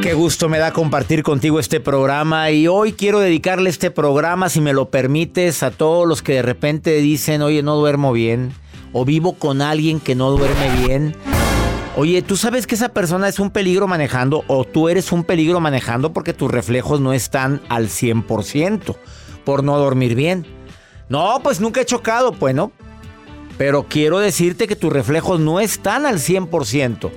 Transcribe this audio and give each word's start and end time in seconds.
Qué 0.00 0.14
gusto 0.14 0.48
me 0.48 0.58
da 0.58 0.72
compartir 0.72 1.22
contigo 1.22 1.60
este 1.60 1.78
programa 1.78 2.50
y 2.50 2.66
hoy 2.68 2.92
quiero 2.92 3.20
dedicarle 3.20 3.68
este 3.68 3.90
programa, 3.90 4.48
si 4.48 4.60
me 4.60 4.72
lo 4.72 4.88
permites, 4.88 5.62
a 5.62 5.70
todos 5.70 6.08
los 6.08 6.22
que 6.22 6.34
de 6.34 6.42
repente 6.42 6.96
dicen, 6.96 7.42
oye, 7.42 7.62
no 7.62 7.76
duermo 7.76 8.12
bien, 8.12 8.54
o 8.92 9.04
vivo 9.04 9.34
con 9.34 9.60
alguien 9.60 10.00
que 10.00 10.14
no 10.14 10.30
duerme 10.30 10.86
bien. 10.86 11.14
Oye, 11.96 12.22
tú 12.22 12.36
sabes 12.36 12.66
que 12.66 12.76
esa 12.76 12.90
persona 12.90 13.28
es 13.28 13.38
un 13.38 13.50
peligro 13.50 13.88
manejando 13.88 14.42
o 14.46 14.64
tú 14.64 14.88
eres 14.88 15.12
un 15.12 15.22
peligro 15.22 15.60
manejando 15.60 16.14
porque 16.14 16.32
tus 16.32 16.50
reflejos 16.50 17.00
no 17.00 17.12
están 17.12 17.60
al 17.68 17.88
100% 17.88 18.96
por 19.44 19.62
no 19.64 19.76
dormir 19.78 20.14
bien. 20.14 20.46
No, 21.10 21.40
pues 21.42 21.60
nunca 21.60 21.82
he 21.82 21.84
chocado, 21.84 22.32
bueno, 22.32 22.72
pero 23.58 23.84
quiero 23.86 24.18
decirte 24.18 24.66
que 24.66 24.76
tus 24.76 24.92
reflejos 24.92 25.40
no 25.40 25.60
están 25.60 26.06
al 26.06 26.20
100%. 26.20 27.10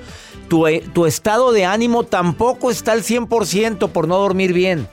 Tu, 0.54 0.68
eh, 0.68 0.84
tu, 0.94 1.08
estado 1.08 1.52
de 1.52 1.66
ánimo 1.66 2.04
tampoco 2.04 2.70
está 2.70 2.92
al 2.92 3.02
100% 3.02 3.90
por 3.90 4.08
no 4.08 4.20
dormir 4.20 4.54
bien. 4.54 4.88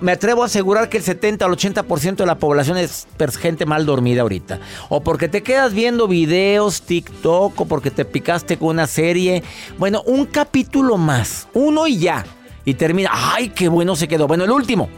Me 0.00 0.12
atrevo 0.12 0.42
a 0.42 0.46
asegurar 0.46 0.88
que 0.88 0.96
el 0.96 1.02
70 1.02 1.44
al 1.44 1.52
80% 1.52 2.16
de 2.16 2.24
la 2.24 2.38
población 2.38 2.78
es 2.78 3.06
gente 3.38 3.66
mal 3.66 3.84
dormida 3.84 4.22
ahorita. 4.22 4.60
O 4.88 5.02
porque 5.02 5.28
te 5.28 5.42
quedas 5.42 5.74
viendo 5.74 6.08
videos, 6.08 6.80
TikTok, 6.80 7.60
o 7.60 7.64
porque 7.66 7.90
te 7.90 8.06
picaste 8.06 8.56
con 8.56 8.68
una 8.68 8.86
serie. 8.86 9.42
Bueno, 9.76 10.02
un 10.06 10.24
capítulo 10.24 10.96
más, 10.96 11.48
uno 11.52 11.86
y 11.86 11.98
ya. 11.98 12.24
Y 12.64 12.72
termina, 12.72 13.10
¡ay, 13.12 13.50
qué 13.50 13.68
bueno 13.68 13.94
se 13.94 14.08
quedó! 14.08 14.26
Bueno, 14.26 14.44
el 14.44 14.50
último. 14.50 14.88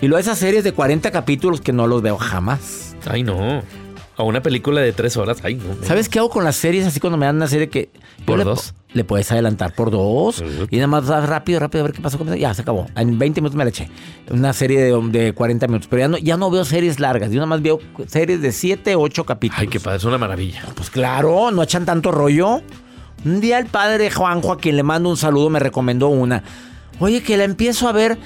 Y 0.00 0.06
luego 0.06 0.20
esas 0.20 0.38
series 0.38 0.62
de 0.62 0.70
40 0.70 1.10
capítulos 1.10 1.60
que 1.60 1.72
no 1.72 1.88
los 1.88 2.00
veo 2.00 2.16
jamás. 2.16 2.94
Ay, 3.10 3.24
no. 3.24 3.60
A 4.16 4.22
una 4.22 4.42
película 4.42 4.80
de 4.80 4.92
tres 4.92 5.16
horas. 5.16 5.38
Ay, 5.42 5.54
no. 5.54 5.86
¿Sabes 5.86 6.08
qué 6.08 6.18
hago 6.18 6.28
con 6.28 6.44
las 6.44 6.56
series 6.56 6.86
así 6.86 7.00
cuando 7.00 7.16
me 7.16 7.26
dan 7.26 7.36
una 7.36 7.46
serie 7.46 7.68
que... 7.68 7.90
¿Por 8.26 8.38
le, 8.38 8.44
dos? 8.44 8.74
Le 8.92 9.02
puedes 9.04 9.32
adelantar 9.32 9.74
por 9.74 9.90
dos. 9.90 10.40
Uh 10.40 10.44
-huh. 10.44 10.68
Y 10.70 10.76
nada 10.76 10.88
más 10.88 11.06
rápido, 11.06 11.58
rápido 11.58 11.84
a 11.84 11.86
ver 11.86 11.94
qué 11.94 12.02
pasó. 12.02 12.22
Ya, 12.34 12.52
se 12.52 12.62
acabó. 12.62 12.86
En 12.96 13.18
20 13.18 13.40
minutos 13.40 13.56
me 13.56 13.64
la 13.64 13.70
eché. 13.70 13.88
Una 14.30 14.52
serie 14.52 14.80
de, 14.82 15.00
de 15.10 15.32
40 15.32 15.66
minutos. 15.68 15.88
Pero 15.88 16.00
ya 16.00 16.08
no, 16.08 16.18
ya 16.18 16.36
no 16.36 16.50
veo 16.50 16.64
series 16.66 17.00
largas. 17.00 17.30
Yo 17.30 17.36
nada 17.36 17.46
más 17.46 17.62
veo 17.62 17.78
series 18.06 18.42
de 18.42 18.52
7, 18.52 18.94
8 18.94 19.24
capítulos. 19.24 19.60
Ay, 19.62 19.68
qué 19.68 19.80
padre. 19.80 19.96
Es 19.96 20.04
una 20.04 20.18
maravilla. 20.18 20.64
Pues 20.74 20.90
claro, 20.90 21.50
no 21.50 21.62
echan 21.62 21.86
tanto 21.86 22.10
rollo. 22.10 22.60
Un 23.24 23.40
día 23.40 23.58
el 23.58 23.66
padre 23.66 24.10
Juanjo, 24.10 24.52
a 24.52 24.58
quien 24.58 24.76
le 24.76 24.82
mando 24.82 25.08
un 25.08 25.16
saludo, 25.16 25.48
me 25.48 25.60
recomendó 25.60 26.08
una. 26.08 26.42
Oye, 26.98 27.22
que 27.22 27.36
la 27.38 27.44
empiezo 27.44 27.88
a 27.88 27.92
ver... 27.92 28.18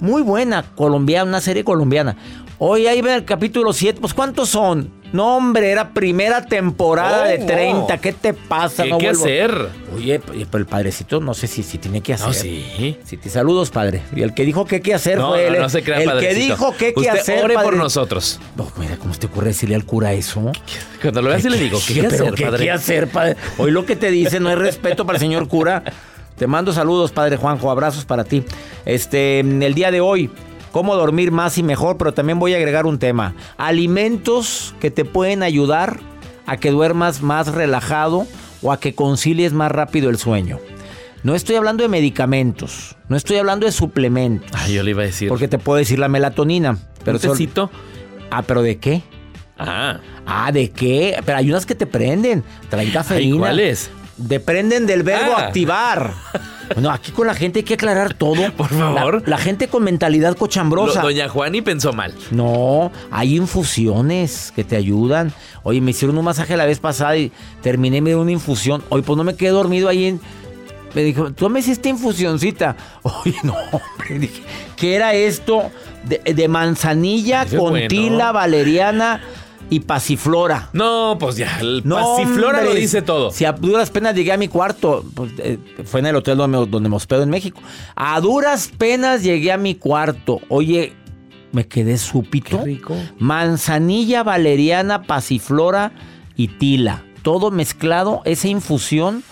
Muy 0.00 0.22
buena, 0.22 0.64
colombiana, 0.74 1.28
una 1.28 1.40
serie 1.40 1.62
colombiana. 1.62 2.16
Hoy 2.58 2.88
ahí 2.88 3.00
ven 3.02 3.14
el 3.14 3.24
capítulo 3.24 3.72
7. 3.72 4.00
Pues 4.00 4.14
¿cuántos 4.14 4.48
son? 4.48 4.90
No, 5.12 5.36
hombre, 5.36 5.70
era 5.70 5.90
primera 5.90 6.46
temporada 6.46 7.24
Oh, 7.24 7.28
de 7.28 7.38
30. 7.38 7.98
¿Qué 7.98 8.12
te 8.12 8.32
pasa? 8.32 8.84
¿Qué 8.84 8.88
no 8.90 8.96
hay 8.96 9.00
que 9.02 9.08
hacer? 9.10 9.68
Oye, 9.94 10.20
pero 10.20 10.58
el 10.58 10.66
padrecito 10.66 11.20
no 11.20 11.34
sé 11.34 11.46
si, 11.46 11.62
si 11.62 11.76
tiene 11.78 12.00
que 12.00 12.14
hacer. 12.14 12.26
No, 12.28 12.32
sí. 12.32 12.96
Si 13.04 13.16
te 13.18 13.28
saludos, 13.28 13.70
padre. 13.70 14.02
Y 14.16 14.22
el 14.22 14.32
que 14.34 14.44
dijo 14.44 14.64
que 14.64 14.80
qué 14.80 14.94
hacer 14.94 15.18
No, 15.18 15.30
fue 15.30 15.48
él. 15.48 15.58
no 15.60 15.68
se 15.68 15.82
crea, 15.82 15.98
El 16.00 16.06
padrecito. 16.06 16.34
que 16.34 16.40
dijo 16.40 16.76
que 16.76 16.94
qué 16.94 17.10
hacer. 17.10 17.44
ore 17.44 17.54
por 17.54 17.76
nosotros. 17.76 18.40
No, 18.56 18.70
mira, 18.78 18.96
¿cómo 18.96 19.14
te 19.14 19.26
ocurre 19.26 19.48
decirle 19.48 19.74
al 19.74 19.84
cura 19.84 20.12
eso? 20.14 20.50
Cuando 21.02 21.20
lo 21.20 21.28
veas 21.28 21.44
y 21.44 21.50
le 21.50 21.58
digo, 21.58 21.78
¿qué, 21.86 22.04
pero 22.04 22.24
hacer, 22.24 22.34
¿qué, 22.34 22.44
padre? 22.46 22.64
qué 22.64 22.70
hacer, 22.70 23.08
padre? 23.08 23.36
Hoy 23.58 23.70
lo 23.70 23.84
que 23.84 23.96
te 23.96 24.10
dice 24.10 24.40
no 24.40 24.50
es 24.50 24.58
respeto 24.58 25.04
para 25.04 25.16
el 25.18 25.20
señor 25.20 25.46
cura. 25.48 25.82
Te 26.38 26.46
mando 26.46 26.72
saludos, 26.72 27.12
padre 27.12 27.36
Juanjo. 27.36 27.70
Abrazos 27.70 28.06
para 28.06 28.24
ti. 28.24 28.42
Este, 28.86 29.40
el 29.40 29.74
día 29.74 29.90
de 29.90 30.00
hoy, 30.00 30.30
cómo 30.72 30.96
dormir 30.96 31.30
más 31.30 31.58
y 31.58 31.62
mejor, 31.62 31.98
pero 31.98 32.12
también 32.12 32.38
voy 32.38 32.54
a 32.54 32.56
agregar 32.56 32.86
un 32.86 32.98
tema. 32.98 33.34
Alimentos 33.58 34.74
que 34.80 34.90
te 34.90 35.04
pueden 35.04 35.42
ayudar 35.42 36.00
a 36.46 36.56
que 36.56 36.70
duermas 36.70 37.22
más 37.22 37.48
relajado 37.48 38.26
o 38.62 38.72
a 38.72 38.80
que 38.80 38.94
concilies 38.94 39.52
más 39.52 39.70
rápido 39.70 40.10
el 40.10 40.18
sueño. 40.18 40.58
No 41.22 41.36
estoy 41.36 41.54
hablando 41.54 41.84
de 41.84 41.88
medicamentos, 41.88 42.96
no 43.08 43.16
estoy 43.16 43.36
hablando 43.36 43.66
de 43.66 43.72
suplementos. 43.72 44.50
Ay, 44.54 44.74
yo 44.74 44.82
le 44.82 44.90
iba 44.90 45.02
a 45.02 45.06
decir. 45.06 45.28
Porque 45.28 45.46
te 45.46 45.58
puedo 45.58 45.78
decir 45.78 46.00
la 46.00 46.08
melatonina. 46.08 46.78
Pero 47.04 47.18
¿Un 47.18 47.36
sol-? 47.36 47.70
Ah, 48.30 48.42
pero 48.42 48.62
¿de 48.62 48.78
qué? 48.78 49.02
Ah. 49.56 50.00
Ah, 50.26 50.50
¿de 50.50 50.70
qué? 50.70 51.16
Pero 51.24 51.38
hay 51.38 51.50
unas 51.50 51.64
que 51.64 51.76
te 51.76 51.86
prenden. 51.86 52.42
Traen 52.70 52.90
cafeína. 52.90 53.38
¿cuáles? 53.38 53.90
Dependen 54.16 54.86
del 54.86 55.02
verbo 55.02 55.32
Ah. 55.36 55.46
activar. 55.46 56.12
Bueno, 56.74 56.90
aquí 56.90 57.12
con 57.12 57.26
la 57.26 57.34
gente 57.34 57.60
hay 57.60 57.62
que 57.64 57.74
aclarar 57.74 58.14
todo. 58.14 58.50
Por 58.56 58.68
favor. 58.68 59.22
La, 59.22 59.36
la 59.36 59.38
gente 59.38 59.68
con 59.68 59.84
mentalidad 59.84 60.30
Lo- 60.30 60.36
cochambrosa. 60.36 61.02
doña 61.02 61.28
Juani 61.28 61.60
pensó 61.62 61.92
mal. 61.92 62.14
No, 62.30 62.92
hay 63.10 63.36
infusiones 63.36 64.52
que 64.54 64.64
te 64.64 64.76
ayudan. 64.76 65.32
Oye, 65.64 65.80
me 65.80 65.90
hicieron 65.90 66.16
un 66.18 66.24
masaje 66.24 66.56
la 66.56 66.66
vez 66.66 66.78
pasada 66.78 67.16
y 67.16 67.32
terminé 67.62 68.00
me 68.00 68.14
una 68.16 68.30
infusión. 68.32 68.82
Oye, 68.90 69.02
pues 69.02 69.16
no 69.16 69.24
me 69.24 69.34
quedé 69.34 69.50
dormido 69.50 69.88
ahí 69.88 70.06
en... 70.06 70.20
Me 70.94 71.02
dijo, 71.02 71.32
tú 71.32 71.48
me 71.48 71.60
hiciste 71.60 71.88
infusioncita. 71.88 72.76
Oye, 73.02 73.34
no, 73.44 73.54
hombre. 73.72 74.18
Dije, 74.18 74.42
¿qué 74.76 74.94
era 74.94 75.14
esto? 75.14 75.70
De, 76.04 76.18
de 76.34 76.48
manzanilla 76.48 77.46
con 77.46 77.70
bueno. 77.70 77.88
tila, 77.88 78.32
valeriana 78.32 79.20
y 79.72 79.80
pasiflora. 79.80 80.68
No, 80.74 81.16
pues 81.18 81.36
ya, 81.36 81.58
el 81.58 81.80
No, 81.86 81.96
pasiflora 81.96 82.62
lo 82.62 82.74
dice 82.74 83.00
todo. 83.00 83.30
Si 83.30 83.46
a 83.46 83.52
duras 83.52 83.88
penas 83.88 84.14
llegué 84.14 84.30
a 84.30 84.36
mi 84.36 84.46
cuarto, 84.46 85.02
pues, 85.14 85.32
eh, 85.38 85.58
fue 85.86 86.00
en 86.00 86.06
el 86.06 86.16
hotel 86.16 86.36
donde 86.36 86.58
me, 86.58 86.66
donde 86.66 86.90
me 86.90 86.96
hospedo 86.96 87.22
en 87.22 87.30
México. 87.30 87.62
A 87.96 88.20
duras 88.20 88.70
penas 88.76 89.22
llegué 89.22 89.50
a 89.50 89.56
mi 89.56 89.74
cuarto. 89.74 90.42
Oye, 90.50 90.92
me 91.52 91.66
quedé 91.66 91.96
súpito. 91.96 92.58
Qué 92.58 92.64
rico. 92.64 92.94
Manzanilla, 93.18 94.22
valeriana, 94.22 95.04
pasiflora 95.04 95.92
y 96.36 96.48
tila. 96.48 97.02
Todo 97.22 97.50
mezclado, 97.50 98.20
esa 98.26 98.48
infusión, 98.48 99.24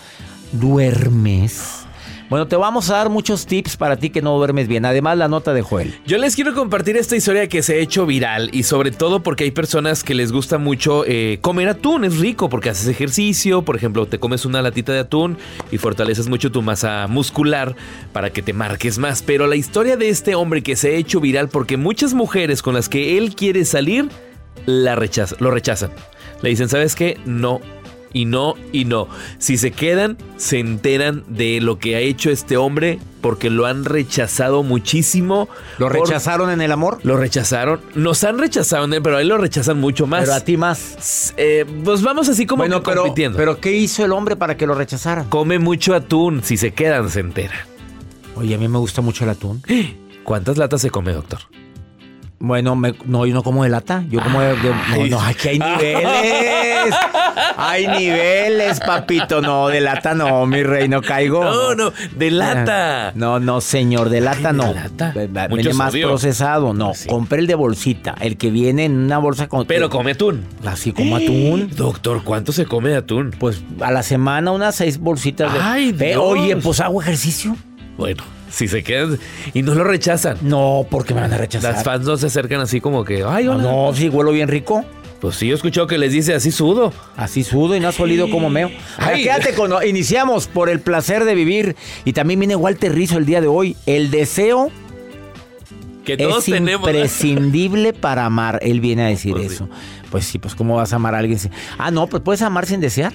duermes. 0.53 1.85
Bueno, 2.31 2.47
te 2.47 2.55
vamos 2.55 2.89
a 2.89 2.93
dar 2.95 3.09
muchos 3.09 3.45
tips 3.45 3.75
para 3.75 3.97
ti 3.97 4.09
que 4.09 4.21
no 4.21 4.37
duermes 4.37 4.69
bien. 4.69 4.85
Además, 4.85 5.17
la 5.17 5.27
nota 5.27 5.51
de 5.53 5.63
Joel. 5.63 5.93
Yo 6.07 6.17
les 6.17 6.33
quiero 6.33 6.53
compartir 6.53 6.95
esta 6.95 7.17
historia 7.17 7.49
que 7.49 7.61
se 7.61 7.73
ha 7.73 7.75
hecho 7.75 8.05
viral 8.05 8.49
y 8.53 8.63
sobre 8.63 8.91
todo 8.91 9.21
porque 9.21 9.43
hay 9.43 9.51
personas 9.51 10.01
que 10.01 10.15
les 10.15 10.31
gusta 10.31 10.57
mucho 10.57 11.03
eh, 11.05 11.39
comer 11.41 11.67
atún, 11.67 12.05
es 12.05 12.19
rico 12.19 12.47
porque 12.47 12.69
haces 12.69 12.87
ejercicio, 12.87 13.63
por 13.63 13.75
ejemplo, 13.75 14.05
te 14.05 14.17
comes 14.17 14.45
una 14.45 14.61
latita 14.61 14.93
de 14.93 14.99
atún 14.99 15.37
y 15.73 15.77
fortaleces 15.77 16.29
mucho 16.29 16.53
tu 16.53 16.61
masa 16.61 17.05
muscular 17.09 17.75
para 18.13 18.29
que 18.29 18.41
te 18.41 18.53
marques 18.53 18.97
más. 18.97 19.21
Pero 19.23 19.45
la 19.45 19.57
historia 19.57 19.97
de 19.97 20.07
este 20.07 20.33
hombre 20.33 20.63
que 20.63 20.77
se 20.77 20.87
ha 20.91 20.93
hecho 20.93 21.19
viral 21.19 21.49
porque 21.49 21.75
muchas 21.75 22.13
mujeres 22.13 22.61
con 22.61 22.73
las 22.75 22.87
que 22.87 23.17
él 23.17 23.35
quiere 23.35 23.65
salir 23.65 24.07
la 24.65 24.95
rechaza- 24.95 25.35
lo 25.39 25.51
rechazan. 25.51 25.91
Le 26.41 26.49
dicen, 26.49 26.69
¿sabes 26.69 26.95
qué? 26.95 27.19
No. 27.25 27.59
Y 28.13 28.25
no, 28.25 28.55
y 28.73 28.85
no. 28.85 29.07
Si 29.37 29.57
se 29.57 29.71
quedan, 29.71 30.17
se 30.37 30.59
enteran 30.59 31.23
de 31.27 31.61
lo 31.61 31.79
que 31.79 31.95
ha 31.95 31.99
hecho 31.99 32.29
este 32.29 32.57
hombre 32.57 32.99
porque 33.21 33.49
lo 33.49 33.67
han 33.67 33.85
rechazado 33.85 34.63
muchísimo. 34.63 35.47
¿Lo 35.77 35.87
Por- 35.87 36.01
rechazaron 36.07 36.49
en 36.49 36.59
el 36.61 36.71
amor? 36.71 36.99
Lo 37.03 37.15
rechazaron. 37.15 37.79
Nos 37.95 38.23
han 38.23 38.37
rechazado, 38.37 38.91
¿eh? 38.93 38.99
pero 39.01 39.17
a 39.17 39.21
él 39.21 39.27
lo 39.29 39.37
rechazan 39.37 39.79
mucho 39.79 40.07
más. 40.07 40.21
Pero 40.21 40.33
a 40.33 40.39
ti 40.41 40.57
más. 40.57 41.33
Eh, 41.37 41.65
pues 41.85 42.01
vamos 42.01 42.27
así 42.27 42.45
como 42.45 42.63
bueno, 42.63 42.81
que 42.81 42.89
pero, 42.89 43.03
compitiendo. 43.03 43.37
pero 43.37 43.59
¿qué 43.59 43.71
hizo 43.73 44.03
el 44.03 44.11
hombre 44.11 44.35
para 44.35 44.57
que 44.57 44.67
lo 44.67 44.75
rechazaran? 44.75 45.29
Come 45.29 45.59
mucho 45.59 45.93
atún. 45.95 46.41
Si 46.43 46.57
se 46.57 46.73
quedan, 46.73 47.09
se 47.09 47.21
enteran. 47.21 47.59
Oye, 48.35 48.55
a 48.55 48.57
mí 48.57 48.67
me 48.67 48.77
gusta 48.79 49.01
mucho 49.01 49.23
el 49.23 49.29
atún. 49.29 49.61
¿Cuántas 50.23 50.57
latas 50.57 50.81
se 50.81 50.89
come, 50.89 51.13
doctor? 51.13 51.39
Bueno, 52.43 52.75
me- 52.75 52.95
no, 53.05 53.25
yo 53.27 53.35
no 53.35 53.43
como 53.43 53.63
de 53.63 53.69
lata. 53.69 54.03
Yo 54.09 54.19
como 54.19 54.41
de. 54.41 54.55
de- 54.55 54.73
no, 55.09 55.17
no, 55.17 55.21
aquí 55.21 55.49
hay 55.49 55.59
niveles. 55.59 56.95
Hay 57.55 57.87
niveles, 57.87 58.79
papito. 58.79 59.41
No, 59.41 59.67
de 59.67 59.79
lata 59.81 60.15
no, 60.15 60.45
mi 60.47 60.63
rey, 60.63 60.89
no 60.89 61.01
caigo. 61.01 61.43
No, 61.43 61.75
no, 61.75 61.93
de 62.15 62.31
lata. 62.31 63.11
No, 63.15 63.39
no, 63.39 63.61
señor, 63.61 64.09
de 64.09 64.21
lata 64.21 64.49
Ay, 64.49 64.53
de 64.53 64.53
no. 64.53 64.73
lata. 64.73 65.13
Viene 65.49 65.73
más 65.73 65.93
procesado. 65.95 66.73
No, 66.73 66.93
Sí. 66.95 67.07
compré 67.07 67.39
el 67.39 67.47
de 67.47 67.55
bolsita. 67.55 68.15
El 68.19 68.37
que 68.37 68.49
viene 68.49 68.85
en 68.85 68.97
una 68.97 69.19
bolsa 69.19 69.47
con. 69.47 69.65
Pero 69.67 69.89
come 69.89 70.11
atún. 70.11 70.43
Así 70.65 70.91
como 70.93 71.17
atún. 71.17 71.69
Doctor, 71.75 72.23
¿cuánto 72.23 72.51
se 72.51 72.65
come 72.65 72.89
de 72.89 72.97
atún? 72.97 73.35
Pues 73.37 73.61
a 73.81 73.91
la 73.91 74.01
semana 74.03 74.51
unas 74.51 74.75
seis 74.75 74.97
bolsitas 74.99 75.53
de. 75.53 75.59
Ay, 75.61 75.91
Dios. 75.91 76.19
Oye, 76.19 76.55
pues 76.57 76.79
hago 76.79 77.01
ejercicio. 77.01 77.55
Bueno, 77.97 78.23
si 78.51 78.67
se 78.67 78.83
quedan 78.83 79.17
y 79.53 79.63
no 79.63 79.73
lo 79.73 79.83
rechazan. 79.83 80.37
No, 80.41 80.85
porque 80.89 81.13
me 81.13 81.21
van 81.21 81.33
a 81.33 81.37
rechazar. 81.37 81.73
Las 81.73 81.83
fans 81.83 82.05
no 82.05 82.17
se 82.17 82.27
acercan 82.27 82.61
así 82.61 82.79
como 82.81 83.03
que, 83.03 83.23
ay, 83.27 83.45
No, 83.45 83.53
hola. 83.53 83.63
no, 83.63 83.91
sí, 83.95 84.09
huelo 84.09 84.31
bien 84.31 84.47
rico. 84.49 84.85
Pues 85.19 85.35
sí, 85.35 85.47
yo 85.47 85.53
escucho 85.55 85.85
que 85.85 85.97
les 85.99 86.11
dice 86.13 86.33
así 86.33 86.51
sudo. 86.51 86.91
Así 87.15 87.43
sudo 87.43 87.75
y 87.75 87.79
no 87.79 87.87
has 87.89 87.99
olido 87.99 88.29
como 88.31 88.49
meo. 88.49 88.71
Ahora, 88.97 89.15
Ay. 89.17 89.23
quédate 89.23 89.53
con. 89.53 89.71
Iniciamos 89.87 90.47
por 90.47 90.67
el 90.67 90.79
placer 90.79 91.25
de 91.25 91.35
vivir. 91.35 91.75
Y 92.05 92.13
también 92.13 92.39
viene 92.39 92.55
Walter 92.55 92.91
Rizzo 92.93 93.19
el 93.19 93.25
día 93.27 93.39
de 93.39 93.45
hoy. 93.47 93.75
El 93.85 94.09
deseo 94.09 94.71
Que 96.05 96.17
todos 96.17 96.47
es 96.47 96.53
tenemos. 96.55 96.89
imprescindible 96.89 97.93
para 97.99 98.25
amar. 98.25 98.57
Él 98.63 98.81
viene 98.81 99.03
a 99.03 99.07
decir 99.09 99.33
Pues 99.33 99.47
sí. 99.49 99.53
eso. 99.53 99.69
Pues 100.09 100.25
sí, 100.25 100.39
pues 100.39 100.55
¿cómo 100.55 100.75
vas 100.77 100.91
a 100.91 100.95
amar 100.95 101.13
a 101.13 101.19
alguien? 101.19 101.39
Ah, 101.77 101.91
no, 101.91 102.07
pues 102.07 102.23
puedes 102.23 102.41
amar 102.41 102.65
sin 102.65 102.79
desear. 102.81 103.13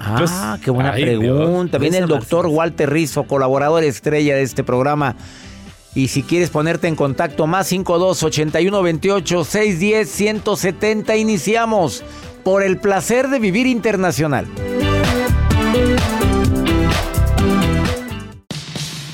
Ah, 0.00 0.58
qué 0.62 0.70
buena 0.70 0.92
ay, 0.92 1.04
Dios. 1.04 1.18
pregunta. 1.18 1.78
Viene 1.78 1.98
el 1.98 2.06
doctor 2.06 2.46
Walter 2.46 2.90
Rizzo, 2.90 3.24
colaborador 3.24 3.84
estrella 3.84 4.36
de 4.36 4.42
este 4.42 4.64
programa. 4.64 5.16
Y 5.94 6.08
si 6.08 6.22
quieres 6.22 6.50
ponerte 6.50 6.88
en 6.88 6.94
contacto, 6.94 7.46
más 7.46 7.68
52 7.68 8.22
81 8.22 8.82
28 8.82 9.44
610 9.44 10.08
170, 10.10 11.16
iniciamos 11.16 12.04
por 12.44 12.62
el 12.62 12.76
placer 12.76 13.28
de 13.28 13.38
vivir 13.38 13.66
internacional. 13.66 14.46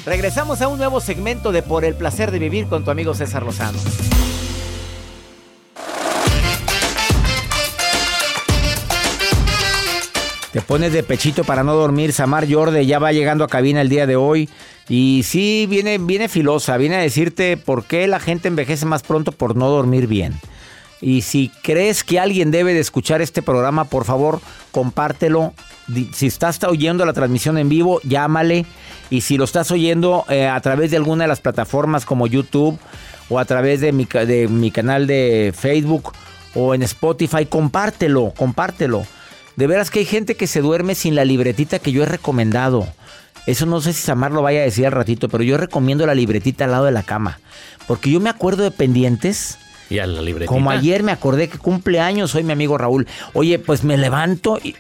Regresamos 0.05 0.61
a 0.61 0.69
un 0.69 0.79
nuevo 0.79 1.01
segmento 1.01 1.53
de 1.53 1.63
Por 1.63 1.85
el 1.85 1.95
placer 1.95 2.33
de 2.33 2.41
vivir 2.41 2.67
con 2.67 2.85
tu 2.85 2.91
amigo 2.91 3.15
César 3.15 3.45
Lozano. 3.45 3.79
Te 10.53 10.61
pones 10.61 10.93
de 10.93 11.03
pechito 11.03 11.45
para 11.45 11.65
no 11.65 11.75
dormir. 11.75 12.13
Samar 12.13 12.47
Yorde 12.47 12.85
ya 12.85 12.99
va 12.99 13.13
llegando 13.13 13.43
a 13.43 13.49
cabina 13.49 13.81
el 13.81 13.89
día 13.89 14.07
de 14.07 14.17
hoy. 14.17 14.51
Y 14.87 15.23
sí, 15.25 15.67
viene, 15.69 15.97
viene 15.97 16.29
filosa. 16.29 16.77
Viene 16.77 16.97
a 16.97 17.01
decirte 17.01 17.57
por 17.57 17.85
qué 17.85 18.07
la 18.07 18.21
gente 18.21 18.49
envejece 18.49 18.85
más 18.85 19.03
pronto 19.03 19.33
por 19.33 19.57
no 19.57 19.71
dormir 19.71 20.07
bien. 20.07 20.35
Y 21.01 21.23
si 21.23 21.51
crees 21.63 22.05
que 22.05 22.21
alguien 22.21 22.51
debe 22.51 22.75
de 22.75 22.81
escuchar 22.81 23.23
este 23.23 23.41
programa, 23.41 23.85
por 23.85 24.05
favor, 24.05 24.41
compártelo. 24.73 25.55
Si 26.13 26.27
estás 26.27 26.63
oyendo 26.65 27.07
la 27.07 27.15
transmisión 27.15 27.57
en 27.57 27.71
vivo, 27.71 28.01
llámale. 28.05 28.67
Y 29.09 29.23
si 29.23 29.39
lo 29.39 29.45
estás 29.45 29.71
oyendo 29.71 30.27
eh, 30.29 30.47
a 30.47 30.61
través 30.61 30.91
de 30.91 30.99
alguna 30.99 31.25
de 31.25 31.29
las 31.29 31.41
plataformas 31.41 32.05
como 32.05 32.27
YouTube 32.27 32.79
o 33.31 33.39
a 33.39 33.47
través 33.47 33.81
de 33.81 33.93
mi, 33.93 34.05
de 34.05 34.49
mi 34.49 34.71
canal 34.71 35.07
de 35.07 35.55
Facebook 35.57 36.13
o 36.55 36.75
en 36.75 36.83
Spotify, 36.83 37.47
compártelo, 37.47 38.35
compártelo. 38.37 39.07
De 39.57 39.67
veras 39.67 39.91
que 39.91 40.01
hay 40.01 40.05
gente 40.05 40.35
que 40.35 40.47
se 40.47 40.61
duerme 40.61 40.95
sin 40.95 41.15
la 41.15 41.25
libretita 41.25 41.79
que 41.79 41.93
yo 41.93 42.03
he 42.03 42.07
recomendado. 42.07 42.87
Eso 43.47 43.67
no 43.67 43.81
sé 43.81 43.93
si 43.93 44.03
Samar 44.03 44.31
lo 44.31 44.43
vaya 44.43 44.61
a 44.61 44.65
decir 44.65 44.87
al 44.87 44.93
ratito, 44.93 45.29
pero 45.29 45.43
yo 45.43 45.57
recomiendo 45.57 46.07
la 46.07 46.15
libretita 46.15 46.65
al 46.65 46.71
lado 46.71 46.85
de 46.85 46.93
la 46.93 47.03
cama. 47.03 47.41
Porque 47.87 48.11
yo 48.11 48.21
me 48.21 48.31
acuerdo 48.31 48.63
de 48.63 48.71
pendientes. 48.71 49.59
Y 49.91 49.99
a 49.99 50.07
la 50.07 50.23
libretita. 50.23 50.53
Como 50.53 50.71
ayer 50.71 51.03
me 51.03 51.13
acordé 51.13 51.49
que 51.49 51.59
cumple 51.59 52.01
años 52.01 52.35
hoy 52.35 52.45
mi 52.45 52.53
amigo 52.53 52.79
Raúl. 52.79 53.07
Oye, 53.35 53.59
pues 53.59 53.85
me 53.85 53.97
levanto 53.99 54.59
y, 54.63 54.77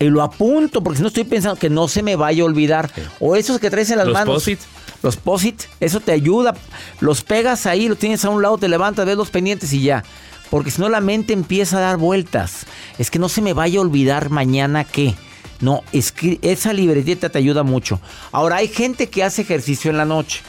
y 0.00 0.04
lo 0.06 0.22
apunto, 0.22 0.82
porque 0.82 0.96
si 0.96 1.02
no 1.02 1.08
estoy 1.08 1.24
pensando 1.24 1.58
que 1.58 1.70
no 1.70 1.88
se 1.88 2.02
me 2.02 2.16
vaya 2.16 2.42
a 2.42 2.46
olvidar. 2.46 2.90
O 3.20 3.36
esos 3.36 3.60
que 3.60 3.70
traes 3.70 3.90
en 3.90 3.98
las 3.98 4.06
Los 4.06 4.14
manos. 4.14 4.34
post-it. 4.34 4.60
Los 5.02 5.16
posit, 5.18 5.62
eso 5.78 6.00
te 6.00 6.10
ayuda. 6.12 6.54
Los 7.00 7.22
pegas 7.22 7.66
ahí, 7.66 7.86
los 7.86 7.98
tienes 7.98 8.24
a 8.24 8.30
un 8.30 8.42
lado, 8.42 8.58
te 8.58 8.66
levantas, 8.68 9.06
ves 9.06 9.16
los 9.16 9.30
pendientes 9.30 9.72
y 9.72 9.82
ya. 9.82 10.02
Porque 10.50 10.70
si 10.70 10.80
no 10.80 10.88
la 10.88 11.00
mente 11.00 11.32
empieza 11.32 11.78
a 11.78 11.80
dar 11.80 11.96
vueltas. 11.96 12.66
Es 12.98 13.10
que 13.10 13.18
no 13.18 13.28
se 13.28 13.42
me 13.42 13.52
vaya 13.52 13.78
a 13.78 13.82
olvidar 13.82 14.30
mañana 14.30 14.84
qué. 14.84 15.14
No, 15.60 15.82
escri- 15.92 16.38
esa 16.42 16.72
libretita 16.72 17.30
te 17.30 17.38
ayuda 17.38 17.62
mucho. 17.62 18.00
Ahora 18.32 18.56
hay 18.56 18.68
gente 18.68 19.08
que 19.08 19.24
hace 19.24 19.42
ejercicio 19.42 19.90
en 19.90 19.96
la 19.96 20.04
noche 20.04 20.42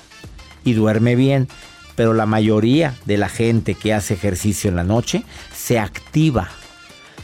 y 0.63 0.73
duerme 0.73 1.15
bien, 1.15 1.47
pero 1.95 2.13
la 2.13 2.25
mayoría 2.25 2.93
de 3.05 3.17
la 3.17 3.29
gente 3.29 3.73
que 3.73 3.93
hace 3.93 4.13
ejercicio 4.13 4.69
en 4.69 4.75
la 4.75 4.83
noche 4.83 5.23
se 5.55 5.79
activa. 5.79 6.49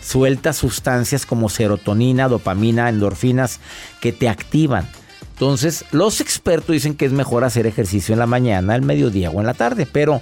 Suelta 0.02 0.52
sustancias 0.54 1.26
como 1.26 1.50
serotonina, 1.50 2.28
dopamina, 2.28 2.90
endorfinas 2.90 3.60
que 4.02 4.12
te 4.12 4.28
activan. 4.30 4.90
Entonces, 5.34 5.86
los 5.92 6.22
expertos 6.22 6.74
dicen 6.74 6.96
que 6.96 7.06
es 7.06 7.12
mejor 7.12 7.44
hacer 7.44 7.68
ejercicio 7.68 8.14
en 8.14 8.20
la 8.20 8.28
mañana, 8.28 8.74
al 8.74 8.82
mediodía 8.82 9.30
o 9.30 9.40
en 9.40 9.46
la 9.48 9.54
tarde, 9.54 9.88
pero 9.92 10.22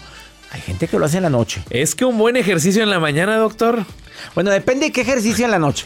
hay 0.52 0.62
gente 0.62 0.88
que 0.88 1.00
lo 1.00 1.06
hace 1.06 1.18
en 1.18 1.24
la 1.24 1.30
noche. 1.30 1.64
Es 1.70 1.96
que 1.96 2.06
un 2.06 2.18
buen 2.18 2.36
ejercicio 2.36 2.84
en 2.84 2.90
la 2.90 3.00
mañana, 3.00 3.38
doctor. 3.38 3.86
Bueno, 4.36 4.52
depende 4.52 4.88
de 4.88 4.92
qué 4.92 5.02
ejercicio 5.02 5.46
en 5.46 5.52
la 5.52 5.60
noche. 5.60 5.86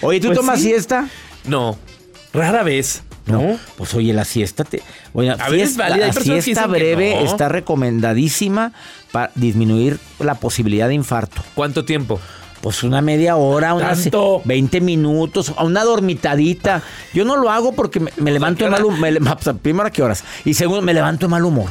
Oye, 0.00 0.20
¿tú 0.20 0.28
Pues 0.28 0.38
tomas 0.38 0.58
sí. 0.60 0.66
siesta? 0.68 1.08
No, 1.44 1.78
rara 2.32 2.62
vez. 2.62 3.02
¿No? 3.26 3.58
Pues 3.76 3.92
oye, 3.92 4.14
la 4.14 4.24
siesta 4.24 4.64
te. 4.64 4.82
Bueno, 5.12 5.34
A 5.38 5.50
siesta- 5.50 5.82
válida, 5.90 6.06
la 6.06 6.40
siesta 6.40 6.66
breve 6.66 7.14
no. 7.14 7.26
está 7.30 7.50
recomendadísima 7.50 8.72
para 9.12 9.30
disminuir 9.34 9.98
la 10.18 10.36
posibilidad 10.36 10.88
de 10.88 10.94
infarto. 10.94 11.42
¿Cuánto 11.54 11.84
tiempo? 11.84 12.18
Pues 12.60 12.82
una 12.82 13.00
media 13.00 13.36
hora, 13.36 13.74
unas 13.74 14.02
¿Tanto? 14.02 14.42
20 14.44 14.80
minutos, 14.80 15.52
una 15.62 15.84
dormitadita. 15.84 16.82
Yo 17.14 17.24
no 17.24 17.36
lo 17.36 17.50
hago 17.50 17.72
porque 17.72 18.00
me, 18.00 18.10
me 18.16 18.32
levanto 18.32 18.64
de 18.64 18.70
mal 18.70 18.84
humor. 18.84 19.58
Primero, 19.62 19.86
¿a 19.86 19.90
qué 19.90 20.02
horas? 20.02 20.24
Y 20.44 20.54
segundo, 20.54 20.82
me 20.82 20.92
levanto 20.92 21.26
de 21.26 21.30
mal 21.30 21.44
humor. 21.44 21.68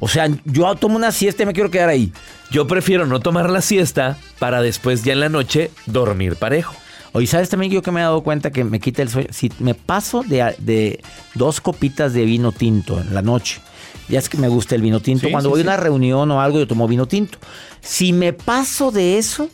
O 0.00 0.08
sea, 0.08 0.28
yo 0.44 0.74
tomo 0.76 0.96
una 0.96 1.12
siesta 1.12 1.42
y 1.42 1.46
me 1.46 1.52
quiero 1.52 1.70
quedar 1.70 1.88
ahí. 1.88 2.12
Yo 2.50 2.66
prefiero 2.66 3.06
no 3.06 3.20
tomar 3.20 3.50
la 3.50 3.60
siesta 3.60 4.16
para 4.38 4.62
después 4.62 5.02
ya 5.04 5.12
en 5.12 5.20
la 5.20 5.28
noche 5.28 5.70
dormir 5.86 6.36
parejo. 6.36 6.74
Oye, 7.12 7.26
¿sabes 7.26 7.48
también 7.48 7.72
yo 7.72 7.82
que 7.82 7.90
me 7.90 8.00
he 8.00 8.02
dado 8.02 8.22
cuenta 8.22 8.50
que 8.50 8.64
me 8.64 8.80
quita 8.80 9.02
el 9.02 9.08
sueño? 9.08 9.28
Si 9.32 9.50
me 9.58 9.74
paso 9.74 10.22
de, 10.22 10.54
de 10.58 11.00
dos 11.34 11.60
copitas 11.60 12.12
de 12.12 12.24
vino 12.24 12.52
tinto 12.52 13.00
en 13.00 13.14
la 13.14 13.22
noche, 13.22 13.60
ya 14.08 14.18
es 14.18 14.28
que 14.28 14.36
me 14.38 14.48
gusta 14.48 14.74
el 14.74 14.82
vino 14.82 15.00
tinto. 15.00 15.26
Sí, 15.26 15.32
Cuando 15.32 15.48
sí, 15.48 15.52
voy 15.52 15.62
sí. 15.62 15.68
a 15.68 15.72
una 15.72 15.76
reunión 15.78 16.30
o 16.30 16.40
algo, 16.40 16.58
yo 16.58 16.66
tomo 16.66 16.86
vino 16.86 17.06
tinto. 17.06 17.38
Si 17.80 18.12
me 18.12 18.32
paso 18.32 18.90
de 18.90 19.18
eso, 19.18 19.48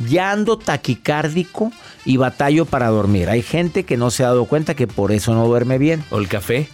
ya 0.00 0.32
ando 0.32 0.58
taquicárdico 0.58 1.72
y 2.04 2.16
batallo 2.16 2.64
para 2.64 2.88
dormir. 2.88 3.28
Hay 3.30 3.42
gente 3.42 3.84
que 3.84 3.96
no 3.96 4.10
se 4.10 4.24
ha 4.24 4.28
dado 4.28 4.44
cuenta 4.46 4.74
que 4.74 4.86
por 4.86 5.12
eso 5.12 5.34
no 5.34 5.46
duerme 5.46 5.78
bien. 5.78 6.04
O 6.10 6.18
el 6.18 6.28
café. 6.28 6.68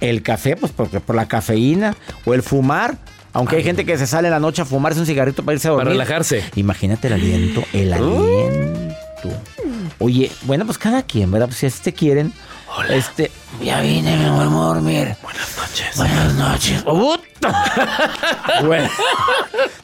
El 0.00 0.22
café, 0.22 0.56
pues 0.56 0.72
porque 0.72 1.00
por 1.00 1.16
la 1.16 1.26
cafeína. 1.26 1.96
O 2.24 2.34
el 2.34 2.42
fumar. 2.42 2.98
Aunque 3.32 3.56
hay 3.56 3.64
gente 3.64 3.84
que 3.84 3.98
se 3.98 4.06
sale 4.06 4.28
en 4.28 4.32
la 4.32 4.40
noche 4.40 4.62
a 4.62 4.64
fumarse 4.64 4.98
un 4.98 5.06
cigarrito 5.06 5.44
para 5.44 5.54
irse 5.54 5.68
a 5.68 5.72
dormir. 5.72 5.84
Para 5.84 5.92
relajarse. 5.92 6.42
Imagínate 6.54 7.08
el 7.08 7.14
aliento, 7.14 7.64
el 7.72 7.92
aliento. 7.92 9.28
Oye, 9.98 10.30
bueno, 10.42 10.64
pues 10.64 10.78
cada 10.78 11.02
quien, 11.02 11.30
¿verdad? 11.30 11.46
Pues 11.48 11.58
si 11.58 11.66
así 11.66 11.82
te 11.82 11.92
quieren. 11.92 12.32
Este, 12.90 13.30
ya 13.62 13.80
vine, 13.80 14.16
me 14.16 14.30
voy 14.30 14.40
a 14.40 14.44
dormir. 14.44 15.16
Buenas 15.22 15.56
noches. 15.56 15.96
Buenas 15.96 16.34
noches. 16.34 16.82
¡Oh, 16.84 17.16
puta! 17.16 17.26
Bueno, 18.64 18.88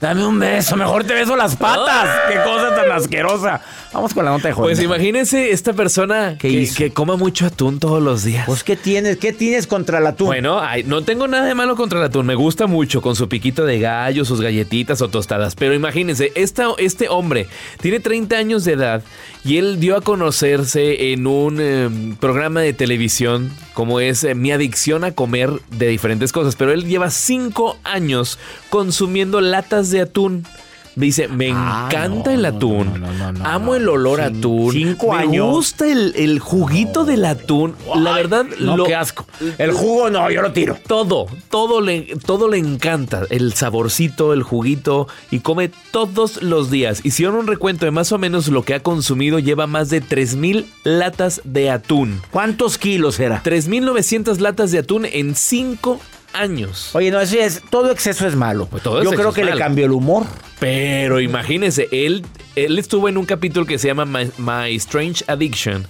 dame 0.00 0.24
un 0.26 0.38
beso, 0.38 0.76
mejor 0.76 1.04
te 1.04 1.12
beso 1.12 1.36
las 1.36 1.56
patas. 1.56 2.08
Qué 2.28 2.38
cosa 2.42 2.74
tan 2.74 2.90
asquerosa. 2.90 3.60
Vamos 3.92 4.14
con 4.14 4.24
la 4.24 4.30
nota 4.30 4.48
de 4.48 4.54
joven. 4.54 4.70
Pues 4.70 4.82
imagínense 4.82 5.50
esta 5.50 5.74
persona 5.74 6.36
¿Qué 6.38 6.48
que, 6.48 6.54
hizo? 6.54 6.76
que 6.76 6.90
coma 6.92 7.16
mucho 7.16 7.44
atún 7.44 7.78
todos 7.78 8.02
los 8.02 8.24
días. 8.24 8.46
Pues, 8.46 8.64
¿qué 8.64 8.76
tienes? 8.76 9.18
¿Qué 9.18 9.34
tienes 9.34 9.66
contra 9.66 9.98
el 9.98 10.06
atún? 10.06 10.28
Bueno, 10.28 10.58
ay, 10.58 10.84
no 10.84 11.02
tengo 11.02 11.28
nada 11.28 11.44
de 11.44 11.54
malo 11.54 11.76
contra 11.76 11.98
el 11.98 12.06
atún. 12.06 12.24
Me 12.24 12.34
gusta 12.34 12.66
mucho 12.66 13.02
con 13.02 13.14
su 13.14 13.28
piquito 13.28 13.66
de 13.66 13.78
gallo, 13.78 14.24
sus 14.24 14.40
galletitas 14.40 15.02
o 15.02 15.08
tostadas. 15.08 15.54
Pero 15.54 15.74
imagínense, 15.74 16.32
esta, 16.34 16.68
este 16.78 17.10
hombre 17.10 17.46
tiene 17.82 18.00
30 18.00 18.34
años 18.36 18.64
de 18.64 18.72
edad 18.72 19.02
y 19.44 19.58
él 19.58 19.78
dio 19.78 19.96
a 19.96 20.00
conocerse 20.00 21.12
en 21.12 21.26
un 21.26 21.58
eh, 21.60 22.14
programa 22.18 22.60
de 22.60 22.72
televisión 22.72 23.51
como 23.74 24.00
es 24.00 24.24
eh, 24.24 24.34
Mi 24.34 24.52
adicción 24.52 25.04
a 25.04 25.12
comer 25.12 25.50
de 25.70 25.88
diferentes 25.88 26.32
cosas. 26.32 26.56
Pero 26.56 26.72
él 26.72 26.86
lleva 26.86 27.10
5 27.10 27.78
años 27.84 28.38
consumiendo 28.70 29.40
latas 29.40 29.90
de 29.90 30.00
atún. 30.00 30.46
Dice, 30.94 31.26
me 31.28 31.50
Ah, 31.54 31.86
encanta 31.90 32.30
no, 32.30 32.36
el 32.38 32.44
atún. 32.44 33.00
no, 33.00 33.12
no, 33.12 33.32
no, 33.32 33.44
Amo 33.46 33.74
el 33.74 33.88
olor 33.88 34.20
a 34.20 34.26
atún. 34.26 34.72
cinco 34.72 35.12
me 35.12 35.18
años. 35.18 35.46
gusta 35.50 35.90
el, 35.90 36.12
el 36.16 36.38
juguito 36.38 37.04
del 37.04 37.24
atún. 37.24 37.74
La 37.96 38.12
verdad, 38.12 38.44
lo- 38.58 38.84
qué 38.84 38.94
asco. 38.94 39.26
El 39.58 39.72
jugo 39.72 40.10
no, 40.10 40.30
yo 40.30 40.42
lo 40.42 40.52
tiro. 40.52 40.76
todo, 40.86 41.26
todo 41.50 41.80
le, 41.80 42.14
todo 42.26 42.48
le 42.48 42.58
encanta. 42.58 43.22
El 43.30 43.54
saborcito, 43.54 44.32
el 44.34 44.42
juguito. 44.42 45.08
Y 45.30 45.40
come 45.40 45.70
todos 45.92 46.42
los 46.42 46.70
días. 46.70 47.00
Hicieron 47.04 47.36
un 47.36 47.46
recuento 47.46 47.84
de 47.86 47.90
más 47.90 48.12
o 48.12 48.18
menos 48.18 48.48
lo 48.48 48.62
que 48.62 48.74
ha 48.74 48.80
consumido. 48.80 49.38
Lleva 49.38 49.66
más 49.66 49.88
de 49.88 50.02
3.000 50.02 50.66
latas 50.84 51.40
de 51.44 51.70
atún. 51.70 52.20
¿Cuántos 52.30 52.76
kilos 52.78 53.18
era? 53.18 53.42
3.900 53.42 54.38
latas 54.40 54.70
de 54.72 54.78
atún 54.80 55.06
en 55.06 55.34
5 55.34 56.00
años. 56.32 56.90
Oye, 56.94 57.10
no, 57.10 57.20
eso 57.20 57.36
es, 57.38 57.62
todo 57.70 57.90
exceso 57.90 58.26
es 58.26 58.34
malo. 58.34 58.66
Pues 58.66 58.82
todo 58.82 59.02
Yo 59.02 59.10
creo 59.10 59.30
es 59.30 59.34
que 59.34 59.44
le 59.44 59.56
cambió 59.56 59.86
el 59.86 59.92
humor. 59.92 60.26
Pero 60.58 61.20
imagínense, 61.20 61.88
él, 61.90 62.24
él 62.54 62.78
estuvo 62.78 63.08
en 63.08 63.16
un 63.16 63.24
capítulo 63.26 63.66
que 63.66 63.78
se 63.78 63.88
llama 63.88 64.04
My, 64.04 64.30
My 64.38 64.74
Strange 64.76 65.24
Addiction 65.26 65.86